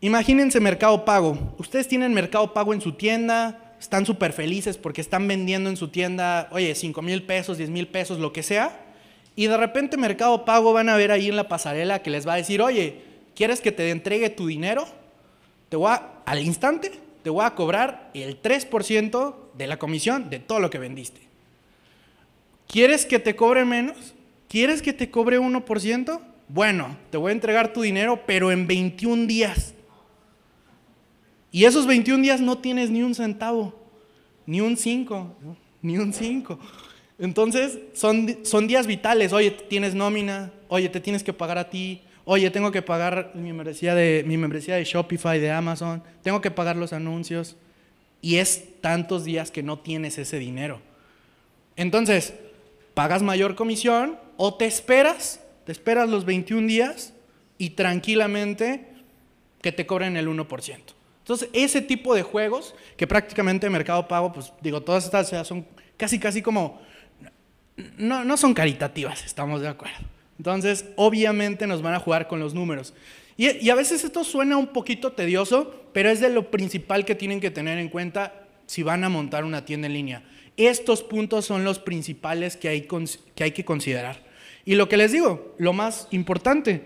Imagínense 0.01 0.59
Mercado 0.59 1.05
Pago. 1.05 1.55
Ustedes 1.57 1.87
tienen 1.87 2.13
Mercado 2.13 2.53
Pago 2.53 2.73
en 2.73 2.81
su 2.81 2.93
tienda, 2.93 3.75
están 3.79 4.05
súper 4.05 4.33
felices 4.33 4.77
porque 4.77 5.01
están 5.01 5.27
vendiendo 5.27 5.69
en 5.69 5.77
su 5.77 5.87
tienda, 5.89 6.49
oye, 6.51 6.75
5 6.75 7.01
mil 7.01 7.23
pesos, 7.23 7.57
10 7.57 7.69
mil 7.69 7.87
pesos, 7.87 8.19
lo 8.19 8.33
que 8.33 8.43
sea. 8.43 8.85
Y 9.35 9.47
de 9.47 9.57
repente 9.57 9.97
Mercado 9.97 10.43
Pago 10.43 10.73
van 10.73 10.89
a 10.89 10.97
ver 10.97 11.11
ahí 11.11 11.29
en 11.29 11.35
la 11.35 11.47
pasarela 11.47 12.01
que 12.01 12.09
les 12.09 12.27
va 12.27 12.33
a 12.33 12.37
decir, 12.37 12.61
oye, 12.61 13.01
¿quieres 13.35 13.61
que 13.61 13.71
te 13.71 13.89
entregue 13.89 14.29
tu 14.29 14.47
dinero? 14.47 14.85
Te 15.69 15.77
voy 15.77 15.91
a, 15.91 16.21
al 16.25 16.39
instante, 16.39 16.91
te 17.23 17.29
voy 17.29 17.45
a 17.45 17.55
cobrar 17.55 18.09
el 18.13 18.41
3% 18.41 19.35
de 19.53 19.67
la 19.67 19.77
comisión 19.77 20.29
de 20.29 20.39
todo 20.39 20.59
lo 20.59 20.69
que 20.69 20.79
vendiste. 20.79 21.28
¿Quieres 22.69 23.07
que 23.07 23.17
te 23.17 23.35
cobre 23.35 23.65
menos? 23.65 24.13
¿Quieres 24.47 24.83
que 24.83 24.93
te 24.93 25.09
cobre 25.09 25.39
1%? 25.39 26.21
Bueno, 26.47 26.95
te 27.09 27.17
voy 27.17 27.29
a 27.29 27.33
entregar 27.33 27.73
tu 27.73 27.81
dinero, 27.81 28.21
pero 28.27 28.51
en 28.51 28.67
21 28.67 29.25
días. 29.25 29.73
Y 31.51 31.65
esos 31.65 31.87
21 31.87 32.21
días 32.21 32.41
no 32.41 32.59
tienes 32.59 32.91
ni 32.91 33.01
un 33.01 33.15
centavo, 33.15 33.73
ni 34.45 34.61
un 34.61 34.77
5, 34.77 35.35
ni 35.81 35.97
un 35.97 36.13
5. 36.13 36.59
Entonces, 37.17 37.79
son, 37.93 38.37
son 38.43 38.67
días 38.67 38.85
vitales. 38.85 39.33
Oye, 39.33 39.49
tienes 39.49 39.95
nómina, 39.95 40.51
oye, 40.67 40.89
te 40.89 40.99
tienes 40.99 41.23
que 41.23 41.33
pagar 41.33 41.57
a 41.57 41.71
ti, 41.71 42.03
oye, 42.23 42.51
tengo 42.51 42.71
que 42.71 42.83
pagar 42.83 43.31
mi 43.33 43.51
membresía 43.51 43.95
de, 43.95 44.23
mi 44.27 44.37
membresía 44.37 44.75
de 44.75 44.83
Shopify, 44.83 45.39
de 45.39 45.49
Amazon, 45.49 46.03
tengo 46.21 46.39
que 46.39 46.51
pagar 46.51 46.75
los 46.75 46.93
anuncios. 46.93 47.57
Y 48.21 48.35
es 48.35 48.79
tantos 48.79 49.23
días 49.23 49.49
que 49.49 49.63
no 49.63 49.79
tienes 49.79 50.19
ese 50.19 50.37
dinero. 50.37 50.81
Entonces, 51.75 52.33
pagas 52.93 53.21
mayor 53.21 53.55
comisión 53.55 54.17
o 54.37 54.55
te 54.55 54.65
esperas, 54.65 55.41
te 55.65 55.71
esperas 55.71 56.09
los 56.09 56.25
21 56.25 56.67
días 56.67 57.13
y 57.57 57.71
tranquilamente 57.71 58.87
que 59.61 59.71
te 59.71 59.85
cobren 59.85 60.17
el 60.17 60.27
1%. 60.27 60.77
Entonces, 61.19 61.49
ese 61.53 61.81
tipo 61.81 62.15
de 62.15 62.23
juegos, 62.23 62.73
que 62.97 63.05
prácticamente 63.05 63.69
Mercado 63.69 64.07
Pago, 64.07 64.33
pues 64.33 64.51
digo, 64.61 64.81
todas 64.81 65.05
estas 65.05 65.47
son 65.47 65.65
casi, 65.95 66.17
casi 66.17 66.41
como, 66.41 66.81
no, 67.97 68.23
no 68.23 68.37
son 68.37 68.53
caritativas, 68.53 69.23
estamos 69.25 69.61
de 69.61 69.67
acuerdo. 69.67 69.97
Entonces, 70.37 70.85
obviamente 70.95 71.67
nos 71.67 71.81
van 71.81 71.93
a 71.93 71.99
jugar 71.99 72.27
con 72.27 72.39
los 72.39 72.53
números. 72.53 72.93
Y, 73.37 73.63
y, 73.63 73.69
a 73.69 73.75
veces 73.75 74.03
esto 74.03 74.23
suena 74.23 74.57
un 74.57 74.67
poquito 74.67 75.11
tedioso, 75.11 75.85
pero 75.93 76.09
es 76.09 76.19
de 76.19 76.29
lo 76.29 76.49
principal 76.49 77.05
que 77.05 77.15
tienen 77.15 77.39
que 77.39 77.51
tener 77.51 77.77
en 77.77 77.89
cuenta 77.89 78.47
si 78.65 78.83
van 78.83 79.03
a 79.03 79.09
montar 79.09 79.43
una 79.43 79.65
tienda 79.65 79.87
en 79.87 79.93
línea. 79.93 80.23
Estos 80.59 81.03
puntos 81.03 81.45
son 81.45 81.63
los 81.63 81.79
principales 81.79 82.57
que 82.57 82.67
hay, 82.67 82.81
que 83.51 83.65
considerar. 83.65 84.21
Y 84.65 84.75
lo 84.75 84.89
que 84.89 84.97
les 84.97 85.11
digo, 85.11 85.55
lo 85.57 85.73
más 85.73 86.07
importante, 86.11 86.83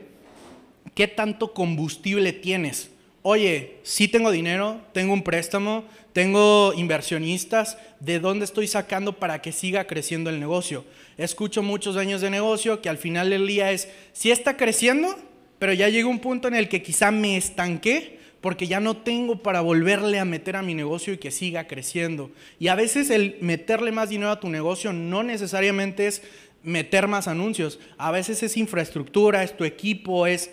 ¿qué 0.93 1.07
tanto 1.07 1.53
combustible 1.53 2.33
tienes? 2.33 2.91
oye, 3.23 3.77
sí 3.83 4.07
tengo 4.07 4.31
dinero, 4.31 4.81
tengo 4.91 5.13
un 5.13 5.23
préstamo, 5.23 5.85
tengo 6.11 6.73
inversionistas, 6.75 7.77
¿de 7.99 8.19
dónde 8.19 8.45
estoy 8.45 8.67
sacando 8.67 9.13
para 9.13 9.41
que 9.41 9.51
siga 9.51 9.87
creciendo 9.87 10.29
el 10.29 10.39
negocio? 10.39 10.85
Escucho 11.17 11.63
muchos 11.63 11.95
años 11.95 12.21
de 12.21 12.29
negocio 12.29 12.81
que 12.81 12.89
al 12.89 12.97
final 12.97 13.29
del 13.29 13.47
día 13.47 13.71
es, 13.71 13.87
sí 14.11 14.29
está 14.29 14.57
creciendo, 14.57 15.17
pero 15.57 15.73
ya 15.73 15.89
llega 15.89 16.07
un 16.07 16.19
punto 16.19 16.49
en 16.49 16.55
el 16.55 16.69
que 16.69 16.83
quizá 16.83 17.11
me 17.11 17.37
estanqué 17.37 18.19
porque 18.43 18.67
ya 18.67 18.81
no 18.81 18.97
tengo 18.97 19.37
para 19.37 19.61
volverle 19.61 20.19
a 20.19 20.25
meter 20.25 20.57
a 20.57 20.61
mi 20.61 20.73
negocio 20.73 21.13
y 21.13 21.17
que 21.17 21.31
siga 21.31 21.65
creciendo. 21.65 22.29
Y 22.59 22.67
a 22.67 22.75
veces 22.75 23.09
el 23.09 23.37
meterle 23.39 23.93
más 23.93 24.09
dinero 24.09 24.31
a 24.31 24.41
tu 24.41 24.49
negocio 24.49 24.91
no 24.91 25.23
necesariamente 25.23 26.07
es 26.07 26.21
meter 26.61 27.07
más 27.07 27.29
anuncios. 27.29 27.79
A 27.97 28.11
veces 28.11 28.43
es 28.43 28.57
infraestructura, 28.57 29.43
es 29.43 29.55
tu 29.55 29.63
equipo, 29.63 30.27
es 30.27 30.51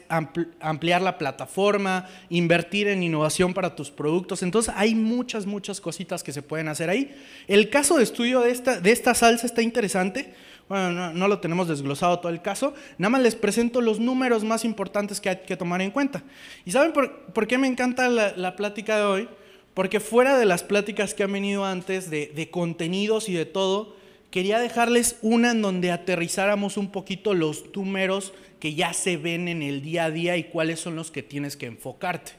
ampliar 0.60 1.02
la 1.02 1.18
plataforma, 1.18 2.08
invertir 2.28 2.86
en 2.86 3.02
innovación 3.02 3.54
para 3.54 3.74
tus 3.74 3.90
productos. 3.90 4.44
Entonces 4.44 4.72
hay 4.76 4.94
muchas, 4.94 5.46
muchas 5.46 5.80
cositas 5.80 6.22
que 6.22 6.32
se 6.32 6.42
pueden 6.42 6.68
hacer 6.68 6.90
ahí. 6.90 7.12
El 7.48 7.70
caso 7.70 7.96
de 7.96 8.04
estudio 8.04 8.38
de 8.42 8.52
esta, 8.52 8.80
de 8.80 8.92
esta 8.92 9.14
salsa 9.14 9.46
está 9.46 9.62
interesante. 9.62 10.32
Bueno, 10.70 11.12
no, 11.12 11.26
lo 11.26 11.40
tenemos 11.40 11.66
desglosado 11.66 12.20
todo 12.20 12.30
el 12.30 12.42
caso. 12.42 12.74
Nada 12.96 13.10
más 13.10 13.22
les 13.22 13.34
presento 13.34 13.80
los 13.80 13.98
números 13.98 14.44
más 14.44 14.64
importantes 14.64 15.20
que 15.20 15.28
hay 15.28 15.38
que 15.38 15.56
tomar 15.56 15.82
en 15.82 15.90
cuenta. 15.90 16.22
¿Y 16.64 16.70
saben 16.70 16.92
por, 16.92 17.48
qué 17.48 17.58
me 17.58 17.66
encanta 17.66 18.08
la, 18.08 18.54
plática 18.54 18.98
de 18.98 19.02
hoy? 19.02 19.28
Porque 19.74 19.98
fuera 19.98 20.38
de 20.38 20.46
las 20.46 20.62
pláticas 20.62 21.12
que 21.12 21.24
han 21.24 21.32
venido 21.32 21.64
antes 21.64 22.08
de, 22.08 22.30
de 22.36 22.50
contenidos 22.50 23.28
y 23.28 23.32
de 23.32 23.46
todo, 23.46 23.96
quería 24.30 24.60
dejarles 24.60 25.16
una 25.22 25.50
en 25.50 25.60
donde 25.60 25.90
aterrizáramos 25.90 26.76
un 26.76 26.92
poquito 26.92 27.34
los 27.34 27.64
números 27.74 28.32
que 28.60 28.74
ya 28.74 28.92
se 28.92 29.16
ven 29.16 29.48
en 29.48 29.62
el 29.62 29.82
día 29.82 30.04
a 30.04 30.12
día 30.12 30.36
y 30.36 30.44
cuáles 30.44 30.78
son 30.78 30.94
los 30.94 31.10
que 31.10 31.24
tienes 31.24 31.56
que 31.56 31.66
enfocarte. 31.66 32.30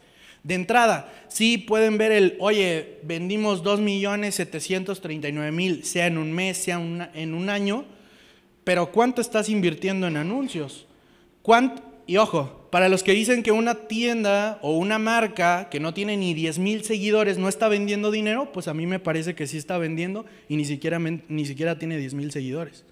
De 0.43 0.55
entrada, 0.55 1.11
sí 1.27 1.57
pueden 1.57 1.97
ver 1.97 2.13
el, 2.13 2.38
oye, 2.39 3.00
vendimos 3.03 3.61
2.739.000, 3.61 5.83
sea 5.83 6.07
en 6.07 6.17
un 6.17 6.31
mes, 6.31 6.59
sea 6.59 6.79
en 7.13 7.33
un 7.33 7.50
año, 7.50 7.83
pero 8.71 8.89
¿cuánto 8.89 9.19
estás 9.19 9.49
invirtiendo 9.49 10.07
en 10.07 10.15
anuncios? 10.15 10.87
¿Cuánto? 11.41 11.83
Y 12.07 12.15
ojo, 12.15 12.69
para 12.71 12.87
los 12.87 13.03
que 13.03 13.11
dicen 13.11 13.43
que 13.43 13.51
una 13.51 13.75
tienda 13.89 14.59
o 14.61 14.77
una 14.77 14.97
marca 14.97 15.67
que 15.69 15.81
no 15.81 15.93
tiene 15.93 16.15
ni 16.15 16.33
10 16.33 16.57
mil 16.59 16.85
seguidores 16.85 17.37
no 17.37 17.49
está 17.49 17.67
vendiendo 17.67 18.11
dinero, 18.11 18.53
pues 18.53 18.69
a 18.69 18.73
mí 18.73 18.87
me 18.87 18.99
parece 18.99 19.35
que 19.35 19.45
sí 19.45 19.57
está 19.57 19.77
vendiendo 19.77 20.25
y 20.47 20.55
ni 20.55 20.63
siquiera, 20.63 20.99
ni 20.99 21.45
siquiera 21.45 21.79
tiene 21.79 21.97
10 21.97 22.13
mil 22.13 22.31
seguidores, 22.31 22.85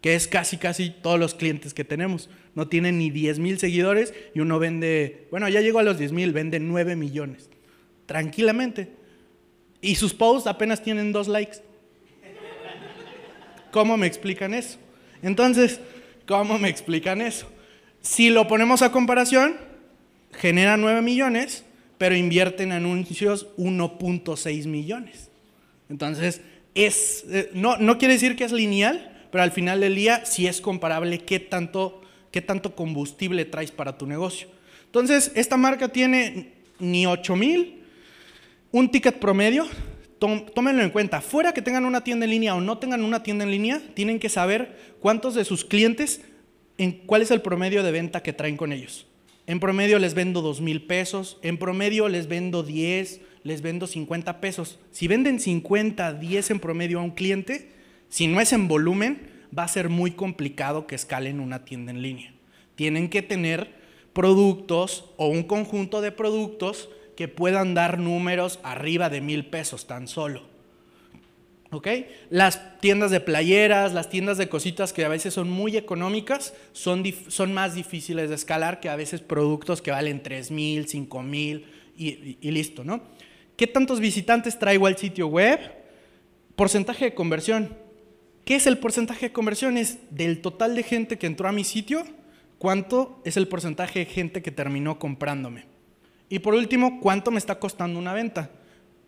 que 0.00 0.14
es 0.14 0.28
casi, 0.28 0.56
casi 0.56 0.90
todos 0.90 1.18
los 1.18 1.34
clientes 1.34 1.74
que 1.74 1.82
tenemos. 1.82 2.30
No 2.54 2.68
tienen 2.68 2.98
ni 2.98 3.10
10 3.10 3.40
mil 3.40 3.58
seguidores 3.58 4.14
y 4.36 4.38
uno 4.38 4.60
vende, 4.60 5.26
bueno, 5.32 5.48
ya 5.48 5.62
llegó 5.62 5.80
a 5.80 5.82
los 5.82 5.98
10 5.98 6.12
mil, 6.12 6.32
vende 6.32 6.60
9 6.60 6.94
millones, 6.94 7.50
tranquilamente. 8.06 8.92
Y 9.80 9.96
sus 9.96 10.14
posts 10.14 10.46
apenas 10.46 10.80
tienen 10.80 11.10
dos 11.10 11.26
likes. 11.26 11.58
¿Cómo 13.72 13.96
me 13.96 14.06
explican 14.06 14.54
eso? 14.54 14.78
Entonces, 15.24 15.80
¿cómo 16.26 16.58
me 16.58 16.68
explican 16.68 17.22
eso? 17.22 17.50
Si 18.02 18.28
lo 18.28 18.46
ponemos 18.46 18.82
a 18.82 18.92
comparación, 18.92 19.56
genera 20.32 20.76
9 20.76 21.00
millones, 21.00 21.64
pero 21.96 22.14
invierte 22.14 22.62
en 22.64 22.72
anuncios 22.72 23.48
1.6 23.56 24.66
millones. 24.66 25.30
Entonces, 25.88 26.42
es, 26.74 27.24
eh, 27.30 27.50
no, 27.54 27.78
no 27.78 27.96
quiere 27.96 28.14
decir 28.14 28.36
que 28.36 28.44
es 28.44 28.52
lineal, 28.52 29.26
pero 29.32 29.42
al 29.42 29.50
final 29.50 29.80
del 29.80 29.94
día 29.94 30.26
sí 30.26 30.46
es 30.46 30.60
comparable 30.60 31.20
qué 31.20 31.40
tanto, 31.40 32.02
qué 32.30 32.42
tanto 32.42 32.74
combustible 32.76 33.46
traes 33.46 33.70
para 33.70 33.96
tu 33.96 34.06
negocio. 34.06 34.48
Entonces, 34.84 35.32
esta 35.34 35.56
marca 35.56 35.88
tiene 35.88 36.52
ni 36.78 37.06
8 37.06 37.34
mil, 37.34 37.82
un 38.72 38.90
ticket 38.90 39.18
promedio, 39.18 39.66
tómenlo 40.54 40.82
en 40.82 40.90
cuenta, 40.90 41.20
fuera 41.20 41.52
que 41.52 41.62
tengan 41.62 41.84
una 41.84 42.04
tienda 42.04 42.24
en 42.24 42.30
línea 42.30 42.54
o 42.54 42.60
no 42.60 42.78
tengan 42.78 43.02
una 43.04 43.22
tienda 43.22 43.44
en 43.44 43.50
línea, 43.50 43.82
tienen 43.94 44.18
que 44.18 44.28
saber 44.28 44.96
cuántos 45.00 45.34
de 45.34 45.44
sus 45.44 45.64
clientes 45.64 46.20
¿cuál 47.06 47.22
es 47.22 47.30
el 47.30 47.40
promedio 47.40 47.82
de 47.82 47.92
venta 47.92 48.22
que 48.22 48.32
traen 48.32 48.56
con 48.56 48.72
ellos? 48.72 49.06
En 49.46 49.60
promedio 49.60 49.98
les 49.98 50.14
vendo 50.14 50.40
dos 50.40 50.60
mil 50.60 50.82
pesos, 50.82 51.38
en 51.42 51.58
promedio 51.58 52.08
les 52.08 52.28
vendo 52.28 52.62
10, 52.62 53.20
les 53.42 53.60
vendo 53.60 53.86
50 53.86 54.40
pesos. 54.40 54.78
Si 54.90 55.06
venden 55.06 55.38
50, 55.38 56.14
10 56.14 56.50
en 56.50 56.60
promedio 56.60 56.98
a 56.98 57.02
un 57.02 57.10
cliente, 57.10 57.70
si 58.08 58.26
no 58.26 58.40
es 58.40 58.52
en 58.52 58.68
volumen, 58.68 59.30
va 59.56 59.64
a 59.64 59.68
ser 59.68 59.90
muy 59.90 60.12
complicado 60.12 60.86
que 60.86 60.94
escalen 60.94 61.40
una 61.40 61.64
tienda 61.64 61.92
en 61.92 62.00
línea. 62.00 62.32
Tienen 62.74 63.10
que 63.10 63.20
tener 63.20 63.74
productos 64.14 65.10
o 65.18 65.28
un 65.28 65.42
conjunto 65.42 66.00
de 66.00 66.10
productos 66.10 66.88
que 67.16 67.28
puedan 67.28 67.74
dar 67.74 67.98
números 67.98 68.58
arriba 68.62 69.10
de 69.10 69.20
mil 69.20 69.46
pesos 69.46 69.86
tan 69.86 70.08
solo. 70.08 70.54
¿Ok? 71.70 71.88
Las 72.30 72.78
tiendas 72.80 73.10
de 73.10 73.20
playeras, 73.20 73.92
las 73.92 74.08
tiendas 74.08 74.38
de 74.38 74.48
cositas 74.48 74.92
que 74.92 75.04
a 75.04 75.08
veces 75.08 75.34
son 75.34 75.50
muy 75.50 75.76
económicas, 75.76 76.54
son, 76.72 77.02
son 77.28 77.52
más 77.52 77.74
difíciles 77.74 78.28
de 78.28 78.36
escalar 78.36 78.78
que 78.78 78.88
a 78.88 78.96
veces 78.96 79.20
productos 79.20 79.82
que 79.82 79.90
valen 79.90 80.22
3 80.22 80.52
mil, 80.52 80.86
5 80.88 81.22
mil 81.22 81.66
y, 81.96 82.50
listo, 82.50 82.84
¿no? 82.84 83.02
¿Qué 83.56 83.66
tantos 83.66 84.00
visitantes 84.00 84.58
traigo 84.58 84.86
al 84.86 84.96
sitio 84.96 85.26
web? 85.26 85.58
Porcentaje 86.56 87.06
de 87.06 87.14
conversión. 87.14 87.76
¿Qué 88.44 88.56
es 88.56 88.66
el 88.66 88.78
porcentaje 88.78 89.26
de 89.26 89.32
conversión? 89.32 89.76
Es 89.76 89.98
del 90.10 90.42
total 90.42 90.76
de 90.76 90.82
gente 90.82 91.18
que 91.18 91.26
entró 91.26 91.48
a 91.48 91.52
mi 91.52 91.64
sitio, 91.64 92.04
¿cuánto 92.58 93.20
es 93.24 93.36
el 93.36 93.48
porcentaje 93.48 94.00
de 94.00 94.06
gente 94.06 94.42
que 94.42 94.50
terminó 94.50 94.98
comprándome? 94.98 95.73
Y 96.34 96.40
por 96.40 96.54
último, 96.54 96.98
¿cuánto 96.98 97.30
me 97.30 97.38
está 97.38 97.60
costando 97.60 97.96
una 97.96 98.12
venta? 98.12 98.50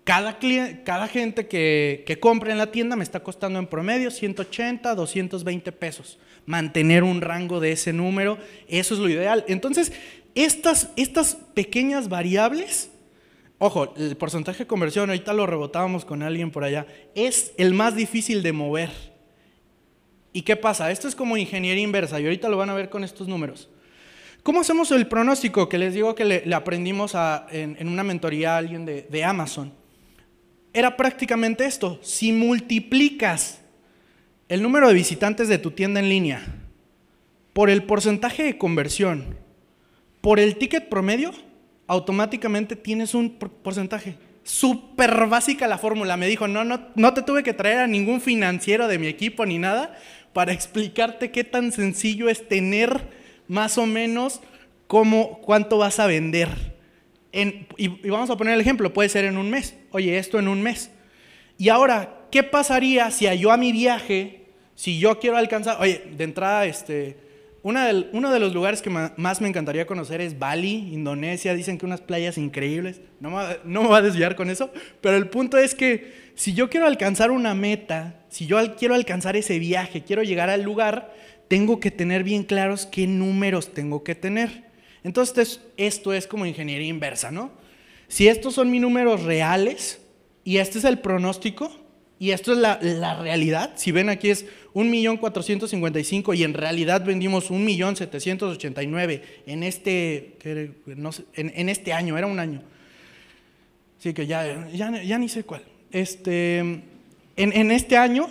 Cada, 0.05 0.39
cada 0.85 1.09
gente 1.09 1.49
que, 1.49 2.05
que 2.07 2.21
compra 2.21 2.53
en 2.53 2.59
la 2.59 2.71
tienda 2.71 2.95
me 2.95 3.03
está 3.03 3.19
costando 3.19 3.59
en 3.59 3.67
promedio 3.67 4.13
180, 4.13 4.95
220 4.95 5.73
pesos. 5.73 6.21
Mantener 6.45 7.03
un 7.03 7.21
rango 7.21 7.59
de 7.59 7.73
ese 7.73 7.93
número, 7.93 8.39
eso 8.69 8.95
es 8.95 9.01
lo 9.01 9.09
ideal. 9.09 9.45
Entonces, 9.49 9.93
estas, 10.37 10.91
estas 10.95 11.35
pequeñas 11.53 12.09
variables, 12.09 12.93
ojo, 13.59 13.93
el 13.97 14.17
porcentaje 14.17 14.61
de 14.61 14.69
conversión, 14.69 15.11
ahorita 15.11 15.33
lo 15.33 15.47
rebotábamos 15.47 16.05
con 16.05 16.23
alguien 16.23 16.53
por 16.53 16.63
allá, 16.63 16.87
es 17.17 17.55
el 17.57 17.75
más 17.75 17.97
difícil 17.97 18.45
de 18.45 18.53
mover. 18.53 18.91
¿Y 20.33 20.43
qué 20.43 20.55
pasa? 20.55 20.93
Esto 20.93 21.09
es 21.09 21.17
como 21.17 21.37
ingeniería 21.37 21.83
inversa 21.83 22.21
y 22.21 22.25
ahorita 22.25 22.49
lo 22.49 22.57
van 22.57 22.71
a 22.71 22.75
ver 22.75 22.89
con 22.89 23.03
estos 23.03 23.27
números. 23.27 23.69
¿Cómo 24.47 24.61
hacemos 24.61 24.93
el 24.93 25.09
pronóstico? 25.09 25.69
Que 25.69 25.77
les 25.77 25.93
digo 25.93 26.15
que 26.15 26.25
le, 26.25 26.55
aprendimos 26.55 27.17
en, 27.51 27.89
una 27.89 28.05
mentoría 28.05 28.55
a 28.55 28.59
alguien 28.59 28.87
de, 28.87 29.03
de 29.03 29.25
Amazon 29.25 29.73
era 30.73 30.97
prácticamente 30.97 31.65
esto. 31.65 31.99
Si 32.01 32.31
multiplicas 32.31 33.61
el 34.49 34.63
número 34.63 34.87
de 34.87 34.95
visitantes 34.95 35.49
de 35.49 35.59
tu 35.59 35.73
tienda 35.73 35.99
en 35.99 36.09
línea 36.09 36.47
por 37.55 37.71
el 37.71 37.83
porcentaje 37.83 38.45
de 38.45 38.57
conversión, 38.57 39.37
por 40.21 40.39
el 40.39 40.55
ticket 40.55 40.89
promedio, 40.89 41.33
automáticamente 41.89 42.77
tienes 42.77 43.17
un 43.17 43.31
porcentaje. 43.39 44.17
Súper 44.45 45.27
básica 45.27 45.67
la 45.67 45.79
fórmula. 45.79 46.17
Me 46.17 46.29
dijo, 46.29 46.47
no, 46.47 46.63
no, 46.63 46.87
no 46.95 47.15
te 47.15 47.23
tuve 47.23 47.43
que 47.43 47.53
traer 47.53 47.79
a 47.79 47.89
ningún 47.89 48.21
financiero 48.21 48.87
de 48.87 49.01
mi 49.01 49.09
equipo 49.09 49.45
ni 49.45 49.59
nada 49.59 49.99
para 50.33 50.53
explicarte 50.53 51.33
qué 51.33 51.43
tan 51.43 51.73
sencillo 51.73 52.29
es 52.29 52.47
tener 52.47 53.26
más 53.49 53.79
o 53.79 53.87
menos 53.87 54.41
cómo, 54.87 55.41
cuánto 55.43 55.79
vas 55.79 55.99
a 56.01 56.07
vender 56.07 56.77
y, 57.77 58.09
vamos 58.09 58.31
a 58.31 58.37
poner 58.37 58.55
el 58.55 58.61
ejemplo, 58.61 58.93
puede 58.93 59.09
ser 59.09 59.25
en 59.25 59.37
un 59.37 59.51
mes. 59.51 59.75
Oye, 59.91 60.19
esto 60.19 60.39
en 60.39 60.49
un 60.49 60.63
mes. 60.63 60.91
Y 61.59 61.69
ahora, 61.69 62.27
¿qué 62.31 62.43
pasaría 62.43 63.11
si 63.11 63.27
yo 63.39 63.53
a 63.53 63.57
mi 63.57 63.73
viaje, 63.73 64.47
si 64.75 64.99
yo 64.99 65.19
quiero 65.19 65.37
alcanzar, 65.37 65.79
oye, 65.81 66.03
de 66.17 66.25
entrada, 66.25 66.65
este, 66.65 67.19
una 67.63 67.91
uno 68.13 68.31
de 68.31 68.41
los 68.41 68.55
lugares 68.55 68.81
que 68.81 68.91
más 68.91 69.41
me 69.41 69.49
encantaría 69.49 69.87
conocer 69.87 70.21
es 70.21 70.39
Bali, 70.39 70.93
Indonesia, 70.93 71.55
dicen 71.55 71.79
que 71.79 71.87
unas 71.87 72.01
playas 72.01 72.39
increíbles, 72.39 73.01
no 73.21 73.31
me, 73.31 73.45
no 73.65 73.83
me 73.83 73.89
va 73.89 73.99
a 73.99 74.03
desviar 74.03 74.37
con 74.37 74.51
eso, 74.51 74.71
pero 75.01 75.17
el 75.17 75.29
punto 75.29 75.59
es 75.59 75.75
que 75.75 76.27
si 76.35 76.55
yo 76.55 76.71
quiero 76.71 76.87
alcanzar 76.87 77.31
una 77.31 77.55
meta, 77.55 78.21
si 78.29 78.47
yo 78.47 78.77
quiero 78.77 78.95
alcanzar 78.95 79.37
ese 79.37 79.59
viaje, 79.59 80.05
quiero 80.05 80.23
llegar 80.23 80.49
al 80.49 80.63
lugar, 80.63 81.13
tengo 81.49 81.81
que 81.81 81.91
tener 81.91 82.25
bien 82.25 82.45
claros 82.45 82.87
qué 82.87 83.07
números 83.07 83.73
tengo 83.73 84.03
que 84.05 84.15
tener. 84.15 84.65
Entonces 85.05 85.61
esto 85.77 86.13
es 86.13 86.27
como 86.27 86.47
ingeniería 86.47 86.89
inversa, 86.89 87.31
¿no? 87.31 87.51
Si 88.09 88.29
estos 88.29 88.55
son 88.55 88.71
mis 88.71 88.81
números 88.81 89.23
reales 89.23 90.01
y 90.45 90.59
este 90.59 90.79
es 90.79 90.85
el 90.85 90.99
pronóstico 90.99 91.71
y 92.19 92.31
esto 92.31 92.53
es 92.53 92.59
la, 92.59 92.79
realidad, 93.21 93.75
si 93.77 93.93
ven 93.93 94.09
aquí 94.09 94.31
es 94.31 94.47
1.455.000 94.75 96.37
y 96.37 96.45
en 96.45 96.55
realidad 96.55 97.05
vendimos 97.05 97.51
1.789.000 97.51 99.21
en 99.47 99.63
este, 99.63 100.73
no 100.87 101.11
en, 101.35 101.69
este 101.69 101.93
año, 101.93 102.17
era 102.17 102.27
un 102.27 102.39
año. 102.39 102.63
Así 103.99 104.15
que 104.15 104.27
ya, 104.27 104.67
ya, 104.71 105.19
ni 105.19 105.29
sé 105.29 105.45
cuál. 105.45 105.63
Este, 105.91 106.59
en, 106.59 106.83
en 107.37 107.71
este 107.71 107.99
año 107.99 108.29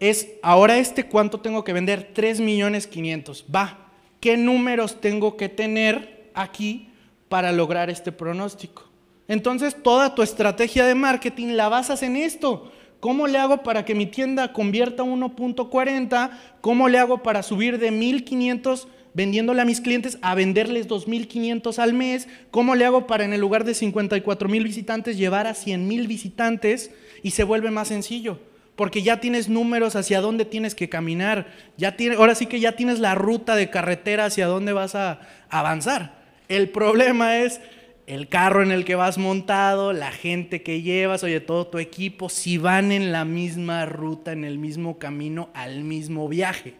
es, 0.00 0.28
ahora 0.42 0.78
este, 0.78 1.04
¿cuánto 1.04 1.40
tengo 1.40 1.64
que 1.64 1.72
vender? 1.72 2.12
3.500.000. 2.14 3.44
Va, 3.54 3.90
¿qué 4.20 4.36
números 4.36 5.00
tengo 5.00 5.36
que 5.36 5.48
tener 5.48 6.30
aquí 6.34 6.88
para 7.28 7.52
lograr 7.52 7.90
este 7.90 8.12
pronóstico? 8.12 8.84
Entonces, 9.26 9.76
toda 9.82 10.14
tu 10.14 10.22
estrategia 10.22 10.86
de 10.86 10.94
marketing 10.94 11.48
la 11.48 11.68
basas 11.68 12.02
en 12.02 12.16
esto. 12.16 12.72
¿Cómo 13.00 13.26
le 13.26 13.38
hago 13.38 13.62
para 13.62 13.84
que 13.84 13.94
mi 13.94 14.06
tienda 14.06 14.52
convierta 14.52 15.02
1.40? 15.02 16.30
¿Cómo 16.60 16.88
le 16.88 16.98
hago 16.98 17.22
para 17.22 17.42
subir 17.42 17.78
de 17.78 17.90
1500 17.90 18.88
vendiéndole 19.14 19.62
a 19.62 19.64
mis 19.64 19.80
clientes 19.80 20.18
a 20.22 20.34
venderles 20.34 20.88
2500 20.88 21.78
al 21.78 21.92
mes? 21.92 22.28
¿Cómo 22.50 22.74
le 22.74 22.84
hago 22.84 23.06
para 23.06 23.24
en 23.24 23.32
el 23.32 23.40
lugar 23.40 23.64
de 23.64 23.74
54 23.74 24.48
mil 24.48 24.64
visitantes 24.64 25.18
llevar 25.18 25.46
a 25.46 25.54
100 25.54 25.86
mil 25.86 26.06
visitantes? 26.06 26.90
Y 27.22 27.32
se 27.32 27.44
vuelve 27.44 27.70
más 27.70 27.88
sencillo 27.88 28.40
porque 28.78 29.02
ya 29.02 29.18
tienes 29.18 29.48
números 29.48 29.96
hacia 29.96 30.20
dónde 30.20 30.44
tienes 30.44 30.76
que 30.76 30.88
caminar, 30.88 31.48
ya 31.76 31.96
tiene, 31.96 32.14
ahora 32.14 32.36
sí 32.36 32.46
que 32.46 32.60
ya 32.60 32.76
tienes 32.76 33.00
la 33.00 33.16
ruta 33.16 33.56
de 33.56 33.70
carretera 33.70 34.26
hacia 34.26 34.46
dónde 34.46 34.72
vas 34.72 34.94
a 34.94 35.18
avanzar. 35.50 36.22
El 36.46 36.68
problema 36.68 37.38
es 37.38 37.60
el 38.06 38.28
carro 38.28 38.62
en 38.62 38.70
el 38.70 38.84
que 38.84 38.94
vas 38.94 39.18
montado, 39.18 39.92
la 39.92 40.12
gente 40.12 40.62
que 40.62 40.80
llevas, 40.80 41.24
oye, 41.24 41.40
todo 41.40 41.66
tu 41.66 41.78
equipo, 41.78 42.28
si 42.28 42.56
van 42.56 42.92
en 42.92 43.10
la 43.10 43.24
misma 43.24 43.84
ruta, 43.84 44.30
en 44.30 44.44
el 44.44 44.58
mismo 44.58 45.00
camino, 45.00 45.50
al 45.54 45.82
mismo 45.82 46.28
viaje. 46.28 46.74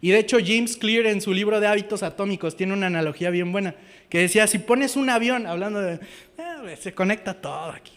Y 0.00 0.10
de 0.10 0.18
hecho 0.18 0.38
James 0.44 0.76
Clear 0.76 1.06
en 1.06 1.20
su 1.20 1.32
libro 1.32 1.60
de 1.60 1.68
hábitos 1.68 2.02
atómicos 2.02 2.56
tiene 2.56 2.72
una 2.72 2.88
analogía 2.88 3.30
bien 3.30 3.52
buena, 3.52 3.76
que 4.08 4.18
decía, 4.18 4.48
si 4.48 4.58
pones 4.58 4.96
un 4.96 5.10
avión, 5.10 5.46
hablando 5.46 5.80
de, 5.80 5.94
eh, 6.38 6.76
se 6.76 6.92
conecta 6.92 7.34
todo 7.34 7.70
aquí, 7.70 7.92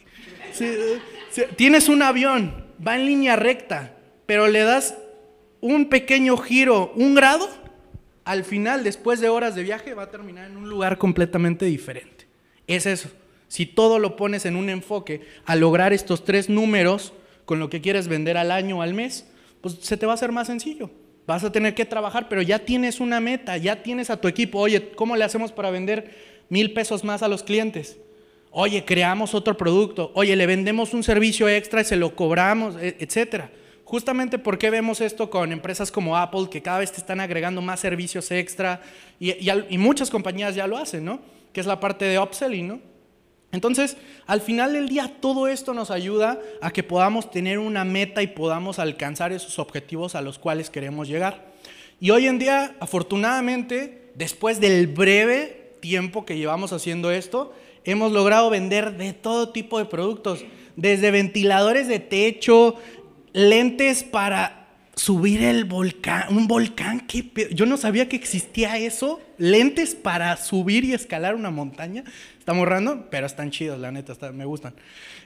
tienes 1.55 1.89
un 1.89 2.03
avión, 2.03 2.68
va 2.85 2.95
en 2.95 3.05
línea 3.05 3.35
recta, 3.35 3.95
pero 4.25 4.47
le 4.47 4.61
das 4.61 4.95
un 5.61 5.89
pequeño 5.89 6.37
giro, 6.37 6.91
un 6.95 7.15
grado, 7.15 7.49
al 8.25 8.43
final, 8.43 8.83
después 8.83 9.19
de 9.19 9.29
horas 9.29 9.55
de 9.55 9.63
viaje, 9.63 9.93
va 9.93 10.03
a 10.03 10.11
terminar 10.11 10.49
en 10.49 10.57
un 10.57 10.69
lugar 10.69 10.97
completamente 10.97 11.65
diferente. 11.65 12.27
Es 12.67 12.85
eso. 12.85 13.09
Si 13.47 13.65
todo 13.65 13.97
lo 13.97 14.15
pones 14.15 14.45
en 14.45 14.55
un 14.55 14.69
enfoque 14.69 15.21
a 15.45 15.55
lograr 15.55 15.93
estos 15.93 16.23
tres 16.23 16.49
números 16.49 17.13
con 17.45 17.59
lo 17.59 17.69
que 17.69 17.81
quieres 17.81 18.07
vender 18.07 18.37
al 18.37 18.51
año 18.51 18.77
o 18.77 18.81
al 18.83 18.93
mes, 18.93 19.27
pues 19.61 19.79
se 19.81 19.97
te 19.97 20.05
va 20.05 20.11
a 20.11 20.15
hacer 20.15 20.31
más 20.31 20.45
sencillo. 20.47 20.91
Vas 21.25 21.43
a 21.43 21.51
tener 21.51 21.73
que 21.73 21.85
trabajar, 21.85 22.29
pero 22.29 22.43
ya 22.43 22.59
tienes 22.59 22.99
una 22.99 23.19
meta, 23.19 23.57
ya 23.57 23.81
tienes 23.81 24.11
a 24.11 24.17
tu 24.21 24.27
equipo. 24.27 24.59
Oye, 24.59 24.91
¿cómo 24.91 25.15
le 25.15 25.23
hacemos 25.23 25.51
para 25.51 25.71
vender 25.71 26.11
mil 26.49 26.73
pesos 26.73 27.03
más 27.03 27.23
a 27.23 27.27
los 27.27 27.43
clientes? 27.43 27.97
Oye, 28.51 28.83
creamos 28.83 29.33
otro 29.33 29.55
producto. 29.55 30.11
Oye, 30.15 30.35
le 30.35 30.47
vendemos 30.47 30.93
un 30.93 31.03
servicio 31.03 31.47
extra 31.47 31.81
y 31.81 31.85
se 31.85 31.95
lo 31.95 32.15
cobramos, 32.15 32.75
e, 32.77 32.97
etcétera. 32.99 33.51
Justamente 33.83 34.37
porque 34.37 34.69
vemos 34.69 35.01
esto 35.01 35.29
con 35.29 35.51
empresas 35.51 35.91
como 35.91 36.17
Apple, 36.17 36.47
que 36.49 36.61
cada 36.61 36.79
vez 36.79 36.91
te 36.91 36.99
están 36.99 37.19
agregando 37.19 37.61
más 37.61 37.79
servicios 37.79 38.29
extra 38.31 38.81
y, 39.19 39.33
y, 39.49 39.77
muchas 39.77 40.09
compañías 40.09 40.55
ya 40.55 40.67
lo 40.67 40.77
hacen, 40.77 41.05
¿no? 41.05 41.19
Que 41.51 41.59
es 41.59 41.65
la 41.65 41.79
parte 41.79 42.05
de 42.05 42.19
upselling, 42.19 42.67
¿no? 42.67 42.79
Entonces, 43.51 43.97
al 44.27 44.41
final 44.41 44.73
del 44.73 44.87
día, 44.87 45.11
todo 45.19 45.47
esto 45.47 45.73
nos 45.73 45.89
ayuda 45.89 46.39
a 46.61 46.69
que 46.69 46.83
podamos 46.83 47.31
tener 47.31 47.57
una 47.57 47.83
meta 47.83 48.21
y 48.21 48.27
podamos 48.27 48.77
alcanzar 48.77 49.31
esos 49.31 49.57
objetivos 49.57 50.13
a 50.13 50.21
los 50.21 50.37
cuales 50.37 50.69
queremos 50.69 51.07
llegar. 51.07 51.49
Y 51.99 52.11
hoy 52.11 52.27
en 52.27 52.37
día, 52.37 52.75
afortunadamente, 52.79 54.11
después 54.13 54.59
del 54.59 54.85
breve 54.87 55.73
tiempo 55.79 56.25
que 56.25 56.37
llevamos 56.37 56.73
haciendo 56.73 57.09
esto, 57.09 57.53
hemos 57.91 58.11
logrado 58.11 58.49
vender 58.49 58.97
de 58.97 59.13
todo 59.13 59.49
tipo 59.49 59.79
de 59.79 59.85
productos, 59.85 60.43
desde 60.75 61.11
ventiladores 61.11 61.87
de 61.87 61.99
techo, 61.99 62.75
lentes 63.33 64.03
para 64.03 64.67
subir 64.95 65.43
el 65.43 65.63
volcán, 65.63 66.25
un 66.35 66.47
volcán, 66.47 67.07
yo 67.51 67.65
no 67.65 67.77
sabía 67.77 68.09
que 68.09 68.17
existía 68.17 68.77
eso, 68.77 69.21
lentes 69.37 69.95
para 69.95 70.35
subir 70.35 70.83
y 70.83 70.93
escalar 70.93 71.35
una 71.35 71.51
montaña. 71.51 72.03
Estamos 72.37 72.67
rando, 72.67 73.07
pero 73.09 73.25
están 73.25 73.49
chidos, 73.49 73.79
la 73.79 73.91
neta, 73.91 74.13
me 74.33 74.43
gustan. 74.43 74.73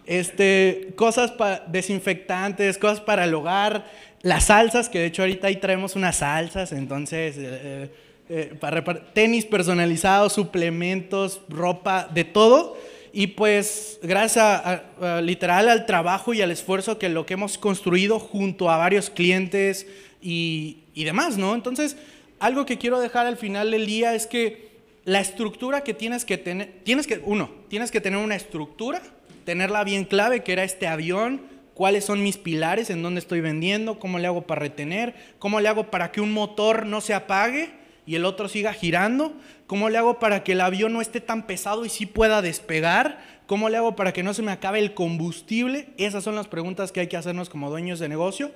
Este, 0.06 0.93
cosas 0.95 1.32
para 1.32 1.63
desinfectantes, 1.67 2.78
cosas 2.78 3.02
para 3.02 3.23
el 3.23 3.34
hogar, 3.34 3.89
las 4.21 4.45
salsas, 4.45 4.89
que 4.89 4.99
de 4.99 5.06
hecho 5.08 5.23
ahorita 5.23 5.47
ahí 5.47 5.56
traemos 5.56 5.95
unas 5.95 6.17
salsas, 6.17 6.71
entonces... 6.71 7.36
Eh, 7.38 7.91
eh, 8.36 8.56
para 8.60 8.84
tenis 9.13 9.46
personalizados, 9.46 10.34
suplementos, 10.34 11.41
ropa, 11.50 12.10
de 12.12 12.24
todo. 12.24 12.76
Y 13.12 13.28
pues 13.28 14.00
gracias 14.02 14.43
a, 14.43 15.22
literal 15.22 15.69
al 15.69 15.86
trabajo 15.86 16.34
y 16.34 16.41
al 16.41 16.50
esfuerzo 16.50 16.98
que 16.98 17.10
lo 17.10 17.28
que 17.28 17.36
hemos 17.36 17.60
construido 17.60 18.17
junto 18.17 18.72
a 18.72 18.78
varios 18.78 19.12
clientes 19.12 19.86
y, 20.19 20.80
y 20.96 21.04
demás, 21.04 21.38
¿no? 21.38 21.54
Entonces, 21.54 21.96
algo 22.39 22.65
que 22.65 22.80
quiero 22.80 23.00
dejar 23.00 23.28
al 23.28 23.38
final 23.38 23.69
del 23.69 23.86
día 23.86 24.15
es 24.15 24.26
que 24.26 24.72
la 25.06 25.19
estructura 25.19 25.84
que 25.84 25.93
tienes 25.93 26.26
que 26.26 26.39
tener, 26.39 26.74
tienes 26.84 27.06
que, 27.06 27.22
uno, 27.24 27.52
tienes 27.67 27.91
que 27.91 28.02
tener 28.02 28.17
una 28.17 28.36
estructura, 28.36 29.04
tenerla 29.46 29.84
bien 29.84 30.06
clave, 30.06 30.41
que 30.41 30.54
era 30.54 30.63
este 30.63 30.88
avión, 30.88 31.43
cuáles 31.76 32.04
son 32.04 32.24
mis 32.24 32.38
pilares, 32.38 32.89
en 32.89 33.04
dónde 33.04 33.19
estoy 33.19 33.41
vendiendo, 33.41 34.00
cómo 34.00 34.17
le 34.17 34.26
hago 34.26 34.48
para 34.48 34.62
retener, 34.62 35.13
cómo 35.38 35.60
le 35.60 35.69
hago 35.69 35.91
para 35.91 36.12
que 36.12 36.19
un 36.19 36.34
motor 36.34 36.88
no 36.88 37.00
se 37.00 37.13
apague 37.13 37.83
y 38.06 38.16
el 38.16 38.26
otro 38.26 38.48
siga 38.48 38.74
girando, 38.74 39.34
cómo 39.68 39.89
le 39.89 39.98
hago 39.98 40.20
para 40.20 40.44
que 40.44 40.54
el 40.54 40.62
avión 40.62 40.94
no 40.94 41.02
esté 41.02 41.22
tan 41.22 41.48
pesado 41.48 41.86
y 41.86 41.89
sí 41.89 42.06
pueda 42.06 42.42
despegar, 42.42 43.24
cómo 43.46 43.70
le 43.70 43.78
hago 43.78 43.96
para 43.96 44.13
que 44.13 44.24
no 44.24 44.34
se 44.34 44.42
me 44.42 44.52
acabe 44.52 44.80
el 44.80 44.94
combustible. 44.94 45.89
Esas 45.98 46.24
son 46.24 46.36
las 46.36 46.48
preguntas 46.48 46.92
que 46.92 47.02
hay 47.02 47.08
que 47.08 47.18
hacernos 47.18 47.50
como 47.50 47.70
dueños 47.70 48.00
de 48.00 48.10
negocio. 48.10 48.52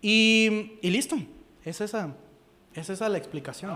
Y, 0.00 0.78
listo, 0.82 1.18
es 1.64 1.80
esa, 1.80 2.14
es 2.74 2.88
esa 2.88 3.08
la 3.08 3.18
explicación. 3.18 3.66